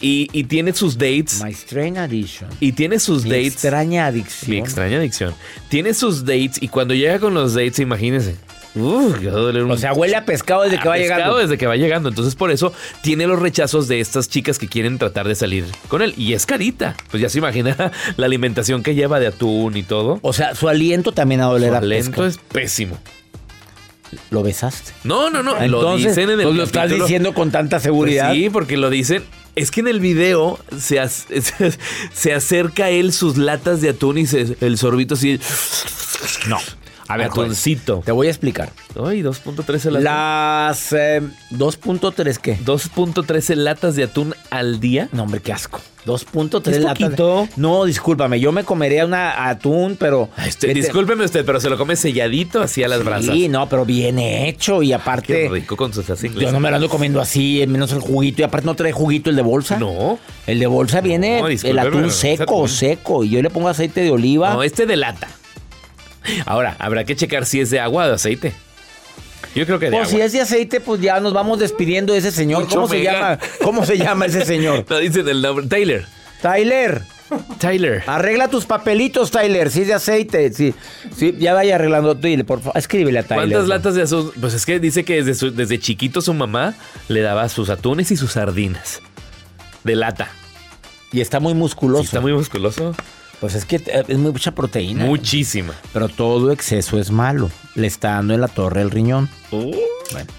y, 0.00 0.28
y 0.32 0.44
tiene 0.44 0.72
sus 0.72 0.96
dates. 0.96 1.42
My 1.42 1.50
Strange 1.50 1.98
Addiction. 1.98 2.48
y 2.60 2.72
tiene 2.72 3.00
sus 3.00 3.24
Mi 3.24 3.30
dates. 3.30 3.52
extraña 3.54 4.06
adicción. 4.06 4.50
Mi 4.52 4.58
extraña 4.58 4.98
adicción. 4.98 5.34
Tiene 5.68 5.92
sus 5.94 6.24
dates 6.24 6.62
y 6.62 6.68
cuando 6.68 6.94
llega 6.94 7.18
con 7.18 7.34
los 7.34 7.54
dates, 7.54 7.80
imagínense. 7.80 8.36
Que 8.74 9.26
va 9.28 9.32
a 9.32 9.40
doler 9.40 9.64
un- 9.64 9.70
O 9.70 9.76
sea, 9.76 9.92
huele 9.92 10.16
a 10.16 10.24
pescado 10.24 10.62
desde 10.62 10.78
que 10.78 10.88
va 10.88 10.94
a 10.94 10.96
pescado 10.96 11.18
llegando. 11.20 11.38
desde 11.38 11.58
que 11.58 11.66
va 11.66 11.76
llegando. 11.76 12.08
Entonces, 12.08 12.34
por 12.34 12.50
eso 12.50 12.72
tiene 13.02 13.26
los 13.26 13.38
rechazos 13.38 13.86
de 13.88 14.00
estas 14.00 14.28
chicas 14.30 14.58
que 14.58 14.66
quieren 14.68 14.98
tratar 14.98 15.28
de 15.28 15.34
salir 15.34 15.66
con 15.88 16.00
él. 16.02 16.14
Y 16.16 16.32
es 16.32 16.46
carita. 16.46 16.96
Pues 17.10 17.20
ya 17.22 17.28
se 17.28 17.38
imagina 17.38 17.76
la 18.16 18.26
alimentación 18.26 18.82
que 18.82 18.94
lleva 18.94 19.20
de 19.20 19.26
atún 19.26 19.76
y 19.76 19.82
todo. 19.82 20.18
O 20.22 20.32
sea, 20.32 20.54
su 20.54 20.68
aliento 20.68 21.12
también 21.12 21.42
a 21.42 21.44
Su 21.46 21.50
doler 21.52 21.74
a 21.74 21.78
aliento 21.78 22.10
pescado. 22.10 22.26
es 22.28 22.38
pésimo. 22.38 22.98
¿Lo 24.30 24.42
besaste? 24.42 24.92
No, 25.04 25.30
no, 25.30 25.42
no. 25.42 25.54
lo 25.54 25.62
Entonces, 25.64 26.14
dicen 26.16 26.30
en 26.30 26.40
el 26.40 26.46
pues 26.46 26.56
lo 26.56 26.62
estás 26.64 26.82
capítulo. 26.84 27.04
diciendo 27.06 27.34
con 27.34 27.50
tanta 27.50 27.80
seguridad. 27.80 28.28
Pues 28.28 28.38
sí, 28.38 28.50
porque 28.50 28.76
lo 28.76 28.90
dicen. 28.90 29.24
Es 29.54 29.70
que 29.70 29.80
en 29.80 29.88
el 29.88 30.00
video 30.00 30.58
se, 30.78 30.98
se 32.12 32.32
acerca 32.34 32.88
él 32.90 33.12
sus 33.12 33.36
latas 33.36 33.80
de 33.82 33.90
atún 33.90 34.16
y 34.18 34.26
se- 34.26 34.56
el 34.62 34.78
sorbito 34.78 35.14
así. 35.14 35.38
No. 36.48 36.58
A 37.12 37.16
ver, 37.16 37.26
atuncito. 37.28 38.02
te 38.04 38.12
voy 38.12 38.26
a 38.26 38.30
explicar. 38.30 38.70
Ay, 38.94 39.22
2.13 39.22 39.90
latas. 39.90 40.02
Las 40.02 40.92
eh, 40.92 41.20
2.3 41.50 42.36
qué? 42.38 42.58
2.13 42.58 43.54
latas 43.56 43.96
de 43.96 44.04
atún 44.04 44.34
al 44.50 44.80
día. 44.80 45.08
No, 45.12 45.24
hombre, 45.24 45.40
qué 45.40 45.52
asco. 45.52 45.80
2.3 46.06 46.68
Es 46.70 46.78
latas. 46.82 47.16
de-. 47.16 47.48
No, 47.56 47.84
discúlpame, 47.84 48.40
yo 48.40 48.50
me 48.50 48.64
comería 48.64 49.04
una 49.04 49.48
atún, 49.48 49.96
pero 49.98 50.28
Este, 50.44 50.74
discúlpeme 50.74 51.24
usted, 51.24 51.44
pero 51.44 51.60
se 51.60 51.70
lo 51.70 51.78
come 51.78 51.96
selladito 51.96 52.60
así 52.60 52.82
a 52.82 52.88
las 52.88 53.04
brasas. 53.04 53.34
Sí, 53.34 53.48
no, 53.48 53.68
pero 53.68 53.84
bien 53.84 54.18
hecho 54.18 54.82
y 54.82 54.92
aparte 54.92 55.26
Qué 55.44 55.48
rico 55.48 55.76
con 55.76 55.92
sus 55.92 56.08
inglesa. 56.24 56.46
yo 56.46 56.52
no 56.52 56.60
me 56.60 56.70
lo 56.70 56.76
ando 56.76 56.88
comiendo 56.88 57.20
así, 57.20 57.64
menos 57.68 57.92
el 57.92 58.00
juguito 58.00 58.42
y 58.42 58.44
aparte 58.44 58.66
no 58.66 58.74
trae 58.74 58.92
juguito 58.92 59.30
el 59.30 59.36
de 59.36 59.42
bolsa. 59.42 59.78
No. 59.78 60.18
El 60.46 60.58
de 60.58 60.66
bolsa 60.66 61.00
viene 61.00 61.40
No, 61.40 61.48
el 61.48 61.78
atún 61.78 62.10
seco, 62.10 62.66
seco 62.68 63.22
y 63.24 63.30
yo 63.30 63.42
le 63.42 63.50
pongo 63.50 63.68
aceite 63.68 64.00
de 64.00 64.10
oliva. 64.10 64.54
No, 64.54 64.62
este 64.62 64.86
de 64.86 64.96
lata. 64.96 65.28
Ahora, 66.46 66.76
habrá 66.78 67.04
que 67.04 67.16
checar 67.16 67.46
si 67.46 67.60
es 67.60 67.70
de 67.70 67.80
agua 67.80 68.04
o 68.04 68.08
de 68.08 68.14
aceite. 68.14 68.52
Yo 69.54 69.66
creo 69.66 69.78
que 69.78 69.86
de 69.90 69.96
Pues 69.96 70.08
si 70.08 70.14
agua. 70.16 70.26
es 70.26 70.32
de 70.32 70.40
aceite, 70.40 70.80
pues 70.80 71.00
ya 71.00 71.20
nos 71.20 71.32
vamos 71.32 71.58
despidiendo 71.58 72.12
de 72.12 72.20
ese 72.20 72.30
señor. 72.32 72.62
Mucho 72.64 72.76
¿Cómo 72.76 72.88
se 72.88 73.02
llama? 73.02 73.38
¿Cómo 73.62 73.84
se 73.86 73.98
llama 73.98 74.26
ese 74.26 74.44
señor? 74.44 74.84
No 74.90 74.98
dicen 74.98 75.28
el 75.28 75.42
nombre. 75.42 75.66
Tyler. 75.66 76.06
Tyler. 76.40 77.02
Tyler. 77.58 78.02
Arregla 78.06 78.48
tus 78.48 78.66
papelitos, 78.66 79.30
Tyler. 79.30 79.70
Si 79.70 79.82
es 79.82 79.86
de 79.86 79.94
aceite. 79.94 80.52
Sí, 80.52 80.74
sí, 81.16 81.34
ya 81.38 81.54
vaya 81.54 81.76
arreglando. 81.76 82.14
Dile, 82.14 82.44
por 82.44 82.60
favor. 82.60 82.76
Escríbele 82.78 83.18
a 83.20 83.22
Tyler. 83.22 83.48
¿Cuántas 83.48 83.68
latas 83.68 83.94
de 83.94 84.02
atún? 84.02 84.32
Pues 84.40 84.52
es 84.54 84.66
que 84.66 84.78
dice 84.78 85.04
que 85.04 85.14
desde, 85.16 85.34
su- 85.34 85.50
desde 85.50 85.78
chiquito 85.78 86.20
su 86.20 86.34
mamá 86.34 86.74
le 87.08 87.20
daba 87.22 87.48
sus 87.48 87.70
atunes 87.70 88.10
y 88.10 88.16
sus 88.16 88.32
sardinas. 88.32 89.00
De 89.84 89.96
lata. 89.96 90.28
Y 91.10 91.20
está 91.20 91.40
muy 91.40 91.52
Sí, 91.52 91.58
musculoso. 91.58 92.04
está 92.04 92.20
muy 92.20 92.32
musculoso. 92.32 92.94
Pues 93.42 93.56
es 93.56 93.64
que 93.64 93.76
eh, 93.76 94.04
es 94.06 94.18
mucha 94.18 94.52
proteína. 94.52 95.04
Muchísima. 95.04 95.74
Pero 95.92 96.08
todo 96.08 96.52
exceso 96.52 96.98
es 97.00 97.10
malo. 97.10 97.50
Le 97.74 97.88
está 97.88 98.12
dando 98.12 98.34
en 98.34 98.40
la 98.40 98.46
torre 98.46 98.80
el 98.82 98.90
riñón. 98.92 99.28
Uh. 99.50 99.72
Bueno, 100.12 100.30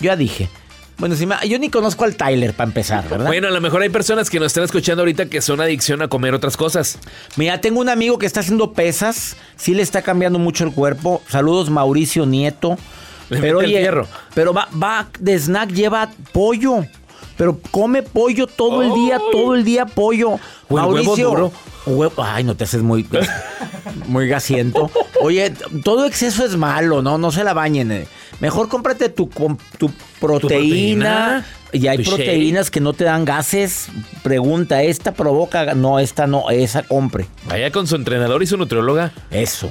yo 0.00 0.06
ya 0.06 0.16
dije. 0.16 0.48
Bueno, 0.96 1.14
si 1.14 1.24
me- 1.24 1.36
yo 1.48 1.56
ni 1.60 1.70
conozco 1.70 2.02
al 2.04 2.16
Tyler 2.16 2.54
para 2.54 2.66
empezar, 2.66 3.08
¿verdad? 3.08 3.26
Bueno, 3.28 3.46
a 3.46 3.52
lo 3.52 3.60
mejor 3.60 3.82
hay 3.82 3.90
personas 3.90 4.28
que 4.28 4.40
nos 4.40 4.48
están 4.48 4.64
escuchando 4.64 5.02
ahorita 5.02 5.26
que 5.26 5.40
son 5.40 5.60
adicción 5.60 6.02
a 6.02 6.08
comer 6.08 6.34
otras 6.34 6.56
cosas. 6.56 6.98
Mira, 7.36 7.60
tengo 7.60 7.78
un 7.80 7.88
amigo 7.88 8.18
que 8.18 8.26
está 8.26 8.40
haciendo 8.40 8.72
pesas. 8.72 9.36
Sí 9.54 9.74
le 9.74 9.82
está 9.82 10.02
cambiando 10.02 10.40
mucho 10.40 10.64
el 10.64 10.72
cuerpo. 10.72 11.22
Saludos, 11.28 11.70
Mauricio 11.70 12.26
Nieto. 12.26 12.76
Le 13.30 13.40
pero 13.40 13.58
oye, 13.58 13.88
pero 14.34 14.52
va, 14.52 14.68
va 14.82 15.08
de 15.20 15.38
snack, 15.38 15.70
lleva 15.70 16.10
pollo. 16.32 16.84
Pero 17.38 17.58
come 17.70 18.02
pollo 18.02 18.46
todo 18.46 18.82
el 18.82 18.92
día, 18.92 19.18
todo 19.32 19.54
el 19.54 19.64
día 19.64 19.86
pollo. 19.86 20.38
Huevo 20.68 20.90
Mauricio. 20.92 21.28
duro. 21.30 21.52
ay, 22.18 22.44
no 22.44 22.54
te 22.56 22.64
haces 22.64 22.82
muy, 22.82 23.06
muy 24.06 24.28
gasiento. 24.28 24.90
Oye, 25.22 25.54
todo 25.84 26.04
exceso 26.04 26.44
es 26.44 26.56
malo, 26.56 27.00
¿no? 27.00 27.16
No 27.16 27.30
se 27.30 27.44
la 27.44 27.54
bañen. 27.54 27.92
eh. 27.92 28.06
Mejor 28.40 28.68
cómprate 28.68 29.08
tu, 29.08 29.30
com- 29.30 29.56
tu 29.78 29.90
proteína. 30.20 31.46
Y 31.72 31.86
hay 31.86 31.98
shake. 31.98 32.08
proteínas 32.08 32.70
que 32.70 32.80
no 32.80 32.92
te 32.92 33.04
dan 33.04 33.24
gases. 33.24 33.88
Pregunta, 34.22 34.82
¿esta 34.82 35.12
provoca? 35.12 35.74
No, 35.74 35.98
esta 35.98 36.26
no, 36.26 36.50
esa 36.50 36.82
compre. 36.82 37.26
Vaya 37.46 37.70
con 37.70 37.86
su 37.86 37.94
entrenador 37.96 38.42
y 38.42 38.46
su 38.46 38.56
nutrióloga. 38.56 39.12
Eso. 39.30 39.70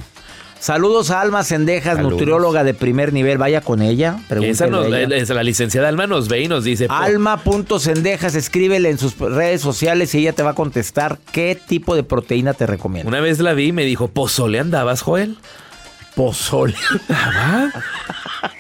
Saludos 0.60 1.12
a 1.12 1.22
Alma 1.22 1.44
Sendejas, 1.44 1.96
Saludos. 1.96 2.14
nutrióloga 2.20 2.64
de 2.64 2.74
primer 2.74 3.14
nivel. 3.14 3.38
Vaya 3.38 3.62
con 3.62 3.82
ella. 3.82 4.18
Esa 4.42 4.68
nos- 4.68 4.88
ella. 4.88 5.16
es 5.16 5.30
la 5.30 5.44
licenciada 5.44 5.88
Alma 5.88 6.08
nos 6.08 6.28
ve 6.28 6.42
y 6.42 6.48
nos 6.48 6.64
dice. 6.64 6.88
Alma.sendejas, 6.90 8.36
escríbele 8.36 8.90
en 8.90 8.98
sus 8.98 9.18
redes 9.18 9.62
sociales 9.62 10.14
y 10.16 10.20
ella 10.20 10.34
te 10.34 10.44
va 10.44 10.52
a 10.52 10.56
contestar 10.56 11.20
qué 11.32 11.60
tipo 11.68 11.96
de 11.96 12.04
proteína 12.04 12.54
te 12.54 12.66
recomienda. 12.66 13.08
Una 13.08 13.22
vez 13.22 13.40
la 13.40 13.54
vi 13.54 13.68
y 13.68 13.72
me 13.72 13.84
dijo, 13.86 14.08
¿pozole 14.08 14.60
andabas, 14.60 15.02
Joel? 15.02 15.38
Pozole. 16.16 16.76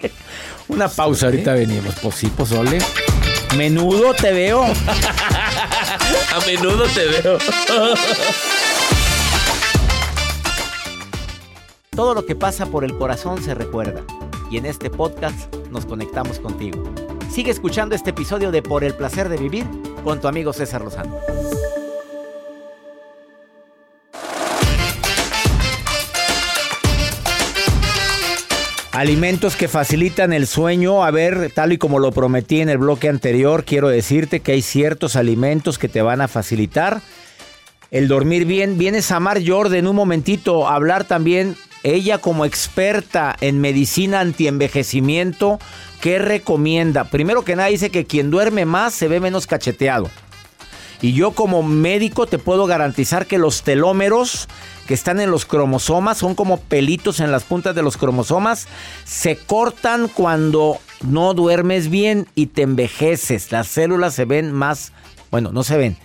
Una 0.67 0.89
pausa, 0.89 1.27
ahorita 1.27 1.53
venimos. 1.53 1.95
Pues 2.01 2.15
sí, 2.15 2.27
pozole. 2.27 2.79
Menudo 3.55 4.13
te 4.13 4.33
veo. 4.33 4.63
A 6.35 6.45
menudo 6.45 6.83
te 6.93 7.05
veo. 7.05 7.37
Todo 11.97 12.13
lo 12.13 12.27
que 12.27 12.35
pasa 12.35 12.67
por 12.67 12.83
el 12.83 12.95
corazón 12.95 13.41
se 13.41 13.55
recuerda. 13.55 14.03
Y 14.51 14.57
en 14.57 14.67
este 14.67 14.91
podcast 14.91 15.51
nos 15.71 15.87
conectamos 15.87 16.37
contigo. 16.37 16.83
Sigue 17.31 17.49
escuchando 17.49 17.95
este 17.95 18.11
episodio 18.11 18.51
de 18.51 18.61
Por 18.61 18.83
el 18.83 18.93
placer 18.93 19.29
de 19.29 19.37
vivir 19.37 19.65
con 20.03 20.21
tu 20.21 20.27
amigo 20.27 20.53
César 20.53 20.83
Lozano. 20.83 21.17
Alimentos 28.91 29.55
que 29.55 29.67
facilitan 29.67 30.33
el 30.33 30.45
sueño. 30.45 31.03
A 31.03 31.09
ver, 31.09 31.51
tal 31.51 31.73
y 31.73 31.79
como 31.79 31.97
lo 31.97 32.11
prometí 32.11 32.61
en 32.61 32.69
el 32.69 32.77
bloque 32.77 33.09
anterior, 33.09 33.63
quiero 33.63 33.89
decirte 33.89 34.41
que 34.41 34.51
hay 34.51 34.61
ciertos 34.61 35.15
alimentos 35.15 35.79
que 35.79 35.89
te 35.89 36.03
van 36.03 36.21
a 36.21 36.27
facilitar 36.27 37.01
el 37.89 38.07
dormir 38.07 38.45
bien. 38.45 38.77
Viene 38.77 39.01
Samar 39.01 39.41
Jordan 39.43 39.79
en 39.79 39.87
un 39.87 39.95
momentito 39.95 40.67
a 40.67 40.75
hablar 40.75 41.05
también, 41.05 41.55
ella 41.84 42.17
como 42.17 42.46
experta 42.46 43.36
en 43.41 43.62
medicina 43.62 44.19
antienvejecimiento, 44.19 45.60
¿qué 46.01 46.19
recomienda? 46.19 47.05
Primero 47.05 47.43
que 47.43 47.55
nada 47.55 47.69
dice 47.69 47.89
que 47.89 48.05
quien 48.05 48.31
duerme 48.31 48.65
más 48.65 48.93
se 48.93 49.07
ve 49.07 49.19
menos 49.19 49.48
cacheteado. 49.48 50.10
Y 51.01 51.13
yo 51.13 51.31
como 51.31 51.62
médico 51.62 52.25
te 52.25 52.39
puedo 52.39 52.65
garantizar 52.65 53.27
que 53.27 53.38
los 53.38 53.62
telómeros 53.62 54.48
que 54.88 54.93
están 54.93 55.19
en 55.19 55.29
los 55.29 55.46
cromosomas 55.46 56.17
son 56.17 56.34
como 56.34 56.60
pelitos 56.60 57.19
en 57.19 57.31
las 57.31 57.43
puntas 57.43 57.75
de 57.75 57.84
los 57.84 57.98
cromosomas, 57.98 58.67
se 59.03 59.36
cortan 59.36 60.07
cuando 60.07 60.79
no 61.01 61.34
duermes 61.34 61.89
bien 61.89 62.27
y 62.36 62.48
te 62.48 62.62
envejeces. 62.63 63.51
Las 63.51 63.67
células 63.67 64.15
se 64.15 64.25
ven 64.25 64.51
más, 64.53 64.93
bueno, 65.29 65.51
no 65.51 65.63
se 65.63 65.77
ven, 65.77 65.98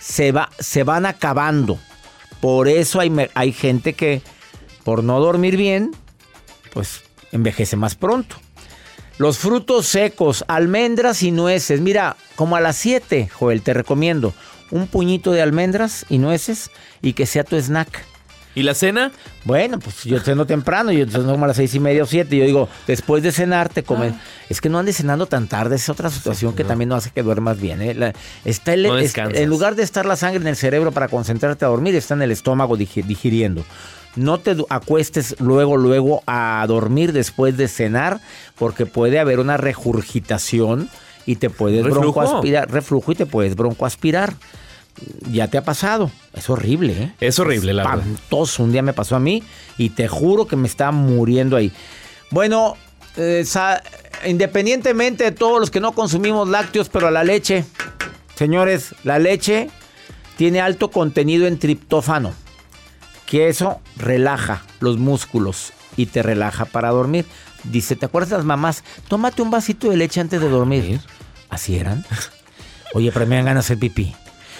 se, 0.00 0.32
va, 0.32 0.48
se 0.58 0.82
van 0.82 1.06
acabando. 1.06 1.78
Por 2.40 2.66
eso 2.66 2.98
hay, 2.98 3.12
hay 3.34 3.52
gente 3.52 3.92
que 3.92 4.22
por 4.84 5.04
no 5.04 5.20
dormir 5.20 5.56
bien, 5.56 5.90
pues 6.72 7.02
envejece 7.32 7.76
más 7.76 7.94
pronto. 7.94 8.36
Los 9.18 9.38
frutos 9.38 9.86
secos, 9.86 10.44
almendras 10.48 11.22
y 11.22 11.30
nueces. 11.30 11.80
Mira, 11.80 12.16
como 12.36 12.56
a 12.56 12.60
las 12.60 12.76
7, 12.76 13.28
Joel, 13.32 13.60
te 13.62 13.74
recomiendo 13.74 14.32
un 14.70 14.86
puñito 14.86 15.32
de 15.32 15.42
almendras 15.42 16.06
y 16.08 16.18
nueces 16.18 16.70
y 17.02 17.12
que 17.12 17.26
sea 17.26 17.44
tu 17.44 17.56
snack. 17.56 18.04
¿Y 18.54 18.62
la 18.64 18.74
cena? 18.74 19.12
Bueno, 19.44 19.78
pues 19.78 20.02
yo 20.04 20.18
ceno 20.20 20.44
temprano, 20.44 20.90
yo 20.90 21.06
ceno 21.08 21.30
como 21.30 21.44
a 21.44 21.48
las 21.48 21.56
seis 21.56 21.72
y 21.74 21.78
media 21.80 22.02
o 22.02 22.06
siete. 22.06 22.36
Yo 22.36 22.44
digo, 22.44 22.68
después 22.86 23.22
de 23.22 23.30
cenar 23.30 23.68
te 23.68 23.84
comes. 23.84 24.12
Es 24.48 24.60
que 24.60 24.68
no 24.68 24.78
andes 24.80 24.96
cenando 24.96 25.26
tan 25.26 25.46
tarde, 25.46 25.76
es 25.76 25.88
otra 25.88 26.10
situación 26.10 26.54
que 26.54 26.64
también 26.64 26.88
no 26.88 26.96
hace 26.96 27.10
que 27.10 27.22
duermas 27.22 27.60
bien. 27.60 27.80
¿eh? 27.80 27.94
La- 27.94 28.12
está 28.44 28.72
el- 28.74 28.82
No 28.84 28.98
es- 28.98 29.14
en 29.16 29.48
lugar 29.48 29.76
de 29.76 29.84
estar 29.84 30.04
la 30.04 30.16
sangre 30.16 30.40
en 30.40 30.48
el 30.48 30.56
cerebro 30.56 30.90
para 30.90 31.06
concentrarte 31.06 31.64
a 31.64 31.68
dormir, 31.68 31.94
está 31.94 32.14
en 32.14 32.22
el 32.22 32.32
estómago 32.32 32.76
digi- 32.76 33.04
digiriendo. 33.04 33.64
No 34.16 34.38
te 34.38 34.56
acuestes 34.68 35.36
luego, 35.40 35.76
luego 35.76 36.22
a 36.26 36.64
dormir 36.66 37.12
después 37.12 37.56
de 37.56 37.68
cenar, 37.68 38.20
porque 38.56 38.86
puede 38.86 39.18
haber 39.20 39.38
una 39.38 39.56
regurgitación 39.56 40.88
y 41.26 41.36
te 41.36 41.48
puedes 41.50 41.84
Reflujo. 41.84 42.12
broncoaspirar, 42.12 42.70
reflujo 42.70 43.12
y 43.12 43.14
te 43.14 43.26
puedes 43.26 43.54
broncoaspirar. 43.54 44.34
Ya 45.30 45.48
te 45.48 45.56
ha 45.58 45.62
pasado. 45.64 46.10
Es 46.34 46.50
horrible, 46.50 46.92
¿eh? 46.92 47.12
Es 47.20 47.38
horrible, 47.38 47.72
la 47.72 47.84
verdad. 47.84 48.00
espantoso. 48.00 48.64
Un 48.64 48.72
día 48.72 48.82
me 48.82 48.92
pasó 48.92 49.16
a 49.16 49.20
mí 49.20 49.42
y 49.78 49.90
te 49.90 50.08
juro 50.08 50.46
que 50.46 50.56
me 50.56 50.66
estaba 50.66 50.90
muriendo 50.92 51.56
ahí. 51.56 51.72
Bueno, 52.30 52.76
eh, 53.16 53.44
independientemente 54.26 55.24
de 55.24 55.32
todos 55.32 55.60
los 55.60 55.70
que 55.70 55.80
no 55.80 55.92
consumimos 55.92 56.48
lácteos, 56.48 56.88
pero 56.88 57.10
la 57.10 57.24
leche, 57.24 57.64
señores, 58.34 58.94
la 59.04 59.18
leche 59.18 59.70
tiene 60.36 60.60
alto 60.60 60.90
contenido 60.90 61.46
en 61.46 61.58
triptófano, 61.58 62.32
que 63.30 63.48
eso 63.48 63.80
relaja 63.96 64.62
los 64.80 64.98
músculos 64.98 65.72
y 65.96 66.06
te 66.06 66.20
relaja 66.22 66.64
para 66.64 66.90
dormir. 66.90 67.24
Dice, 67.62 67.94
¿te 67.94 68.06
acuerdas 68.06 68.32
las 68.32 68.44
mamás? 68.44 68.82
Tómate 69.06 69.40
un 69.40 69.52
vasito 69.52 69.88
de 69.88 69.96
leche 69.96 70.20
antes 70.20 70.40
de 70.40 70.48
dormir. 70.48 71.00
¿Así 71.48 71.76
eran? 71.76 72.04
Oye, 72.92 73.12
pero 73.12 73.26
me 73.26 73.36
dan 73.36 73.44
ganas 73.44 73.68
de 73.68 73.74
hacer 73.74 73.78
pipí. 73.78 74.14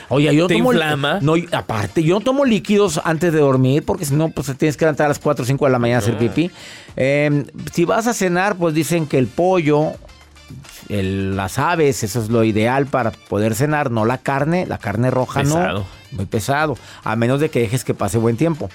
Oye, 0.08 0.34
yo 0.34 0.46
¿Te 0.46 0.56
tomo 0.56 0.72
inflama? 0.72 1.18
No, 1.20 1.34
aparte, 1.52 2.04
yo 2.04 2.14
no 2.14 2.20
tomo 2.20 2.44
líquidos 2.44 3.00
antes 3.04 3.32
de 3.32 3.40
dormir 3.40 3.84
porque 3.84 4.04
si 4.04 4.14
no, 4.14 4.28
pues 4.28 4.46
te 4.46 4.54
tienes 4.54 4.76
que 4.76 4.84
levantar 4.84 5.06
a 5.06 5.08
las 5.08 5.18
4 5.18 5.42
o 5.42 5.46
5 5.46 5.64
de 5.64 5.70
la 5.72 5.78
mañana 5.80 5.98
a 5.98 6.02
hacer 6.02 6.16
pipí. 6.16 6.50
Eh, 6.96 7.44
si 7.72 7.84
vas 7.84 8.06
a 8.06 8.14
cenar, 8.14 8.56
pues 8.56 8.72
dicen 8.72 9.06
que 9.06 9.18
el 9.18 9.26
pollo, 9.26 9.94
el- 10.88 11.36
las 11.36 11.58
aves, 11.58 12.02
eso 12.02 12.20
es 12.20 12.28
lo 12.28 12.44
ideal 12.44 12.86
para 12.86 13.10
poder 13.10 13.54
cenar, 13.54 13.90
no 13.90 14.04
la 14.04 14.18
carne, 14.18 14.66
la 14.66 14.78
carne 14.78 15.10
roja 15.10 15.40
Pesado. 15.42 15.78
no. 15.80 15.86
Muy 16.12 16.26
pesado, 16.26 16.76
a 17.04 17.14
menos 17.16 17.38
de 17.40 17.50
que 17.50 17.60
dejes 17.60 17.84
que 17.84 17.94
pase 17.94 18.18
buen 18.18 18.36
tiempo. 18.36 18.68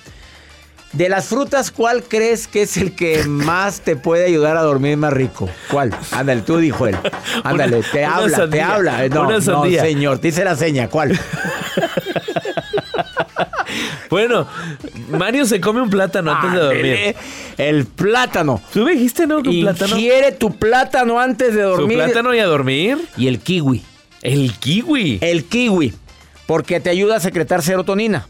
De 0.94 1.10
las 1.10 1.26
frutas, 1.28 1.72
¿cuál 1.72 2.04
crees 2.04 2.48
que 2.48 2.62
es 2.62 2.78
el 2.78 2.96
que 2.96 3.24
más 3.28 3.82
te 3.82 3.98
puede 3.98 4.26
ayudar 4.28 4.56
a 4.56 4.62
dormir 4.62 4.96
más 4.96 5.12
rico? 5.12 5.50
¿Cuál? 5.70 5.94
Ándale, 6.12 6.42
tú 6.44 6.58
dijo 6.58 6.88
él. 6.88 6.96
Ándale, 7.44 7.84
te 7.84 8.06
una 8.06 8.16
habla, 8.16 8.28
te 8.30 8.36
sandía, 8.44 8.74
habla. 8.74 9.04
Eh, 9.06 9.10
No, 9.10 9.30
no, 9.30 9.42
señor, 9.42 10.20
te 10.20 10.30
hice 10.30 10.46
la 10.46 10.56
seña. 10.56 10.88
¿Cuál? 10.88 11.20
Bueno, 14.10 14.48
Mario 15.10 15.46
se 15.46 15.60
come 15.60 15.82
un 15.82 15.90
plátano 15.90 16.32
antes 16.34 16.52
de 16.54 16.60
dormir. 16.60 17.16
El 17.58 17.86
plátano. 17.86 18.62
¿Tú 18.74 18.86
dijiste, 18.86 19.26
no? 19.28 19.38
Un 19.38 19.62
plátano. 19.62 19.96
Ingiere 19.98 20.32
tu 20.32 20.56
plátano 20.56 21.20
antes 21.20 21.54
de 21.56 21.62
¿Su 21.64 21.68
dormir. 21.70 21.98
plátano 21.98 22.34
y 22.34 22.40
a 22.40 22.46
dormir? 22.46 22.98
Y 23.18 23.28
el 23.28 23.40
kiwi. 23.40 23.84
El 24.22 24.54
kiwi. 24.54 25.20
El 25.22 25.46
kiwi, 25.46 25.94
porque 26.48 26.80
te 26.80 26.90
ayuda 26.90 27.18
a 27.18 27.20
secretar 27.20 27.62
serotonina. 27.62 28.28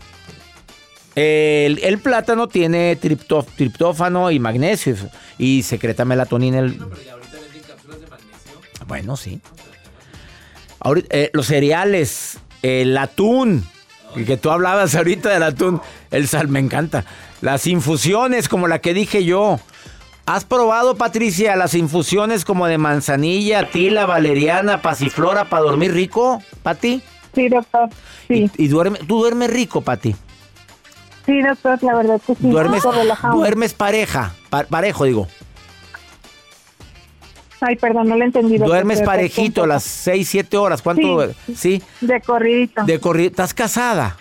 El, 1.16 1.80
el 1.82 1.98
plátano 2.00 2.48
tiene 2.50 2.98
triptó- 2.98 3.46
triptófano 3.56 4.32
y 4.32 4.40
magnesio 4.40 4.96
y 5.38 5.64
secreta 5.64 6.04
melatonina. 6.04 6.60
El... 6.60 6.78
Bueno, 8.88 9.16
sí. 9.18 9.40
Ahorita, 10.80 11.08
eh, 11.18 11.30
los 11.34 11.48
cereales, 11.48 12.38
el 12.62 12.98
atún, 12.98 13.66
que 14.24 14.38
tú 14.38 14.52
hablabas 14.52 14.96
ahorita 14.96 15.30
del 15.30 15.44
atún, 15.44 15.82
el 16.12 16.28
sal, 16.28 16.48
me 16.48 16.60
encanta. 16.60 17.04
Las 17.42 17.68
infusiones 17.68 18.48
como 18.48 18.68
la 18.68 18.80
que 18.80 18.94
dije 18.94 19.26
yo. 19.26 19.60
¿Has 20.28 20.44
probado, 20.44 20.96
Patricia, 20.96 21.56
las 21.56 21.74
infusiones 21.76 22.46
como 22.46 22.66
de 22.66 22.78
manzanilla, 22.80 23.70
tila, 23.70 24.06
valeriana, 24.08 24.82
pasiflora 24.82 25.46
para 25.50 25.64
dormir 25.64 25.94
rico, 25.94 26.42
Pati? 26.64 27.04
Sí, 27.36 27.48
doctor. 27.50 27.90
Sí, 28.28 28.50
Y, 28.58 28.64
y 28.66 28.68
duerme, 28.70 28.98
tú 29.08 29.20
duermes 29.20 29.52
rico, 29.52 29.82
Pati. 29.82 30.16
sí, 31.28 31.42
doctor, 31.44 31.78
la 31.84 31.96
verdad 31.96 32.20
que 32.26 32.34
sí. 32.34 32.50
Duermes, 32.50 32.82
duermes 33.34 33.74
pareja, 33.74 34.34
pa- 34.50 34.64
parejo 34.64 35.04
digo. 35.06 35.28
Ay, 37.62 37.76
perdón, 37.78 38.10
no 38.10 38.16
le 38.18 38.26
entendí. 38.26 38.58
Duermes 38.58 39.02
parejito 39.02 39.66
las 39.66 39.84
6, 39.84 40.28
7 40.30 40.58
horas. 40.58 40.82
¿Cuánto? 40.82 41.30
Sí. 41.56 41.82
De 42.02 42.22
corridito. 42.22 42.84
De 42.84 43.00
corrido. 43.00 43.30
¿Estás 43.30 43.54
casada? 43.54 44.18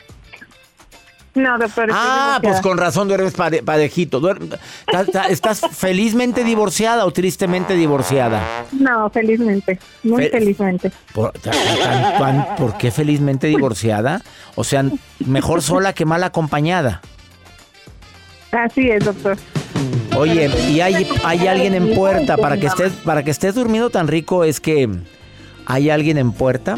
No, 1.34 1.58
doctor. 1.58 1.88
Ah, 1.92 2.38
pues 2.40 2.60
con 2.60 2.78
razón 2.78 3.08
duermes 3.08 3.32
pare- 3.34 3.60
parejito. 3.64 4.20
Duer- 4.20 4.56
¿Estás, 5.30 5.62
felizmente 5.72 6.44
divorciada 6.44 7.04
o 7.06 7.10
tristemente 7.10 7.74
divorciada? 7.74 8.64
No, 8.70 9.10
felizmente. 9.10 9.80
Muy 10.04 10.22
Fe- 10.24 10.30
felizmente. 10.30 10.92
¿Por, 11.12 11.32
¿por 12.56 12.76
qué 12.78 12.92
felizmente 12.92 13.48
divorciada? 13.48 14.22
O 14.54 14.62
sea, 14.62 14.84
mejor 15.26 15.60
sola 15.60 15.92
que 15.92 16.04
mal 16.04 16.22
acompañada. 16.22 17.00
Así 18.52 18.88
es, 18.88 19.04
doctor. 19.04 19.36
Oye, 20.16 20.48
y 20.70 20.80
hay, 20.80 21.06
hay 21.24 21.46
alguien 21.48 21.74
en 21.74 21.94
puerta 21.94 22.36
para 22.36 22.56
que 22.56 22.66
estés 22.66 22.92
para 23.04 23.22
que 23.24 23.30
estés 23.30 23.54
durmiendo 23.54 23.90
tan 23.90 24.06
rico 24.06 24.44
es 24.44 24.60
que 24.60 24.88
hay 25.66 25.90
alguien 25.90 26.18
en 26.18 26.32
puerta 26.32 26.76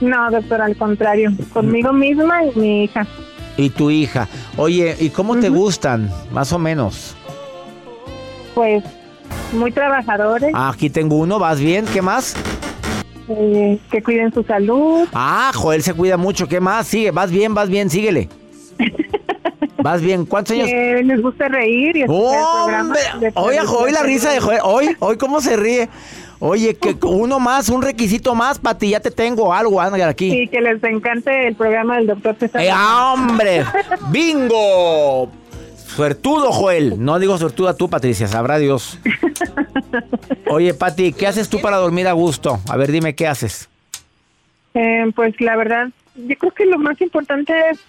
No, 0.00 0.30
doctor, 0.30 0.62
al 0.62 0.76
contrario. 0.76 1.32
Conmigo 1.52 1.92
misma 1.92 2.44
y 2.44 2.58
mi 2.58 2.84
hija. 2.84 3.06
y 3.56 3.70
tu 3.70 3.90
hija. 3.90 4.26
Oye, 4.56 4.96
¿y 5.00 5.10
cómo 5.10 5.36
te 5.38 5.48
gustan? 5.50 6.10
Más 6.32 6.52
o 6.52 6.58
menos. 6.58 7.14
Pues 8.54 8.82
muy 9.52 9.70
trabajadores, 9.72 10.50
Ah, 10.54 10.70
aquí 10.70 10.88
tengo 10.90 11.16
uno, 11.16 11.38
¿vas 11.38 11.60
bien? 11.60 11.84
¿Qué 11.92 12.00
más? 12.02 12.34
eh, 13.28 13.78
que 13.90 14.02
cuiden 14.02 14.32
su 14.32 14.42
salud. 14.44 15.06
Ah, 15.12 15.50
Joel 15.54 15.82
se 15.82 15.92
cuida 15.92 16.16
mucho. 16.16 16.48
¿Qué 16.48 16.60
más? 16.60 16.86
Sigue, 16.86 17.10
vas 17.10 17.30
bien, 17.30 17.52
vas 17.54 17.68
bien, 17.68 17.90
síguele. 17.90 18.28
Vas 19.82 20.00
bien. 20.02 20.26
¿Cuántos 20.26 20.54
años? 20.54 20.68
Que 20.68 21.02
les 21.04 21.22
gusta 21.22 21.48
reír 21.48 21.96
y 21.96 22.02
el 22.02 22.10
Oye, 22.10 23.60
hoy 23.60 23.92
la 23.92 24.02
risa 24.02 24.32
de 24.32 24.40
Joel. 24.40 24.60
Hoy, 24.64 24.96
hoy 24.98 25.16
cómo 25.16 25.40
se 25.40 25.56
ríe. 25.56 25.88
Oye, 26.40 26.74
que 26.74 26.96
uno 27.06 27.40
más, 27.40 27.68
un 27.68 27.82
requisito 27.82 28.34
más, 28.34 28.58
Pati, 28.58 28.90
ya 28.90 29.00
te 29.00 29.10
tengo 29.10 29.52
algo, 29.52 29.80
anda 29.80 30.08
aquí. 30.08 30.42
Y 30.42 30.48
que 30.48 30.60
les 30.60 30.82
encante 30.82 31.48
el 31.48 31.54
programa 31.54 31.96
del 31.96 32.08
doctor 32.08 32.36
César. 32.38 32.62
¡Eh, 32.62 32.72
hombre! 32.72 33.64
¡Bingo! 34.10 35.30
Suertudo, 35.86 36.52
Joel. 36.52 37.02
No 37.02 37.18
digo 37.18 37.38
suertuda 37.38 37.74
tú, 37.74 37.90
Patricia, 37.90 38.28
sabrá 38.28 38.58
Dios. 38.58 39.00
Oye, 40.48 40.74
Pati, 40.74 41.12
¿qué 41.12 41.26
haces 41.26 41.48
tú 41.48 41.60
para 41.60 41.78
dormir 41.78 42.06
a 42.06 42.12
gusto? 42.12 42.60
A 42.68 42.76
ver, 42.76 42.92
dime 42.92 43.14
qué 43.14 43.26
haces. 43.26 43.68
Eh, 44.74 45.10
pues 45.16 45.40
la 45.40 45.56
verdad, 45.56 45.88
yo 46.14 46.36
creo 46.36 46.52
que 46.52 46.66
lo 46.66 46.78
más 46.78 47.00
importante 47.00 47.52
es 47.70 47.80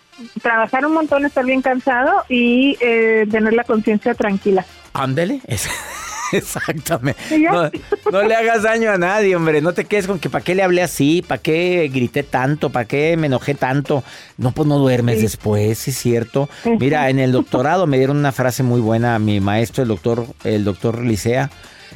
trabajar 0.42 0.86
un 0.86 0.94
montón, 0.94 1.26
estar 1.26 1.46
bien 1.46 1.62
cansado 1.62 2.12
y 2.30 2.78
eh, 2.82 3.26
tener 3.32 3.54
la 3.54 3.64
conciencia 3.64 4.14
tranquila. 4.14 4.66
Ándele. 4.94 5.42
Exactamente. 6.32 7.40
No, 7.40 7.72
no 8.12 8.22
le 8.22 8.36
hagas 8.36 8.64
daño 8.64 8.92
a 8.92 8.98
nadie, 8.98 9.36
hombre. 9.36 9.62
No 9.62 9.74
te 9.74 9.86
quedes 9.86 10.06
con 10.08 10.20
que 10.20 10.30
para 10.30 10.44
qué 10.44 10.54
le 10.54 10.62
hablé 10.64 10.84
así, 10.84 11.24
para 11.28 11.42
qué 11.42 11.90
grité 11.92 12.24
tanto, 12.24 12.70
para 12.70 12.86
qué 12.86 13.18
me 13.18 13.28
enojé 13.28 13.56
tanto. 13.56 14.04
No, 14.38 14.52
pues 14.52 14.68
no 14.68 14.78
duermes 14.78 15.18
Sí. 15.18 15.22
después, 15.24 15.88
es 15.88 15.98
cierto. 15.98 16.48
Mira, 16.80 17.10
en 17.10 17.18
el 17.20 17.32
doctorado 17.32 17.88
me 17.88 17.98
dieron 17.98 18.18
una 18.18 18.32
frase 18.32 18.62
muy 18.64 18.80
buena 18.80 19.16
a 19.16 19.20
mi 19.20 19.40
maestro, 19.40 19.82
el 19.84 19.90
doctor, 19.90 20.26
el 20.44 20.64
doctor 20.64 21.02
Licea. 21.04 21.50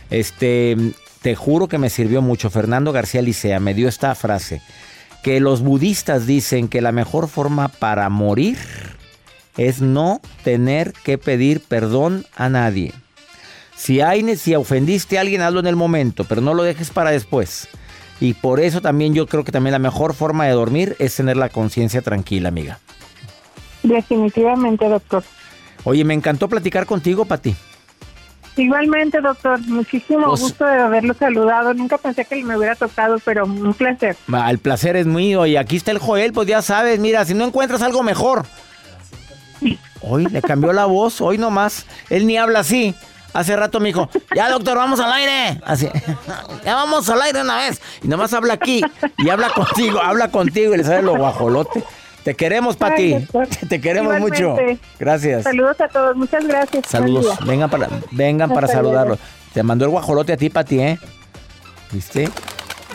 Este, 0.09 0.75
te 1.21 1.35
juro 1.35 1.67
que 1.67 1.77
me 1.77 1.89
sirvió 1.89 2.21
mucho. 2.21 2.49
Fernando 2.49 2.91
García 2.91 3.21
Licea 3.21 3.59
me 3.59 3.73
dio 3.73 3.87
esta 3.87 4.15
frase. 4.15 4.61
Que 5.23 5.39
los 5.39 5.61
budistas 5.61 6.27
dicen 6.27 6.67
que 6.67 6.81
la 6.81 6.91
mejor 6.91 7.27
forma 7.27 7.69
para 7.69 8.09
morir 8.09 8.57
es 9.57 9.81
no 9.81 10.21
tener 10.43 10.93
que 11.03 11.17
pedir 11.17 11.61
perdón 11.61 12.25
a 12.35 12.49
nadie. 12.49 12.93
Si, 13.75 14.01
hay, 14.01 14.35
si 14.35 14.53
ofendiste 14.55 15.17
a 15.17 15.21
alguien, 15.21 15.41
hazlo 15.41 15.59
en 15.59 15.67
el 15.67 15.75
momento, 15.75 16.25
pero 16.25 16.41
no 16.41 16.53
lo 16.53 16.63
dejes 16.63 16.89
para 16.89 17.11
después. 17.11 17.67
Y 18.19 18.33
por 18.33 18.59
eso 18.59 18.81
también 18.81 19.13
yo 19.13 19.27
creo 19.27 19.43
que 19.43 19.51
también 19.51 19.71
la 19.71 19.79
mejor 19.79 20.13
forma 20.13 20.45
de 20.45 20.51
dormir 20.51 20.95
es 20.99 21.15
tener 21.15 21.37
la 21.37 21.49
conciencia 21.49 22.01
tranquila, 22.01 22.49
amiga. 22.49 22.79
Definitivamente, 23.81 24.87
doctor. 24.87 25.23
Oye, 25.83 26.05
me 26.05 26.13
encantó 26.13 26.47
platicar 26.47 26.85
contigo, 26.85 27.25
Pati. 27.25 27.55
Igualmente, 28.55 29.19
doctor, 29.21 29.59
muchísimo 29.67 30.27
Pues- 30.27 30.41
gusto 30.41 30.65
de 30.65 30.79
haberlo 30.79 31.13
saludado. 31.13 31.73
Nunca 31.73 31.97
pensé 31.97 32.25
que 32.25 32.43
me 32.43 32.55
hubiera 32.57 32.75
tocado, 32.75 33.17
pero 33.25 33.45
un 33.45 33.73
placer. 33.73 34.15
El 34.49 34.59
placer 34.59 34.95
es 34.95 35.05
mío 35.07 35.45
y 35.45 35.57
aquí 35.57 35.77
está 35.77 35.91
el 35.91 35.97
Joel, 35.99 36.33
pues 36.33 36.47
ya 36.47 36.61
sabes, 36.61 36.99
mira, 36.99 37.25
si 37.25 37.33
no 37.33 37.45
encuentras 37.45 37.81
algo 37.81 38.03
mejor. 38.03 38.45
Hoy 40.01 40.25
le 40.25 40.41
cambió 40.41 40.73
la 40.73 40.85
voz, 40.85 41.21
hoy 41.21 41.37
nomás. 41.37 41.85
Él 42.09 42.27
ni 42.27 42.37
habla 42.37 42.59
así. 42.59 42.93
Hace 43.33 43.55
rato 43.55 43.79
me 43.79 43.87
dijo, 43.87 44.09
ya 44.35 44.49
doctor, 44.49 44.77
vamos 44.77 44.99
al 44.99 45.11
aire. 45.11 45.59
Así, 45.65 45.89
ya 46.65 46.75
vamos 46.75 47.09
al 47.09 47.21
aire 47.23 47.41
una 47.41 47.57
vez. 47.57 47.81
Y 48.03 48.07
nomás 48.07 48.33
habla 48.33 48.53
aquí 48.53 48.83
y 49.17 49.29
habla 49.29 49.49
contigo, 49.49 49.99
habla 50.01 50.29
contigo 50.29 50.75
y 50.75 50.77
le 50.77 50.83
sale 50.83 51.01
lo 51.01 51.15
guajolote. 51.17 51.83
Te 52.23 52.35
queremos, 52.35 52.77
Pati. 52.77 53.13
Ay. 53.13 53.27
Te 53.69 53.81
queremos 53.81 54.17
mucho. 54.19 54.55
Gracias. 54.99 55.43
Saludos 55.43 55.79
a 55.81 55.87
todos, 55.87 56.15
muchas 56.15 56.47
gracias. 56.47 56.85
Saludos. 56.87 57.37
Vengan 57.45 57.69
para, 57.69 57.89
vengan 58.11 58.49
para 58.49 58.65
Hasta 58.67 58.81
luego. 58.81 58.95
saludarlo. 58.95 59.19
Te 59.53 59.61
mandó 59.63 59.85
el 59.85 59.91
guajolote 59.91 60.33
a 60.33 60.37
ti, 60.37 60.49
Pati, 60.49 60.79
¿eh? 60.79 60.99
¿Viste? 61.91 62.29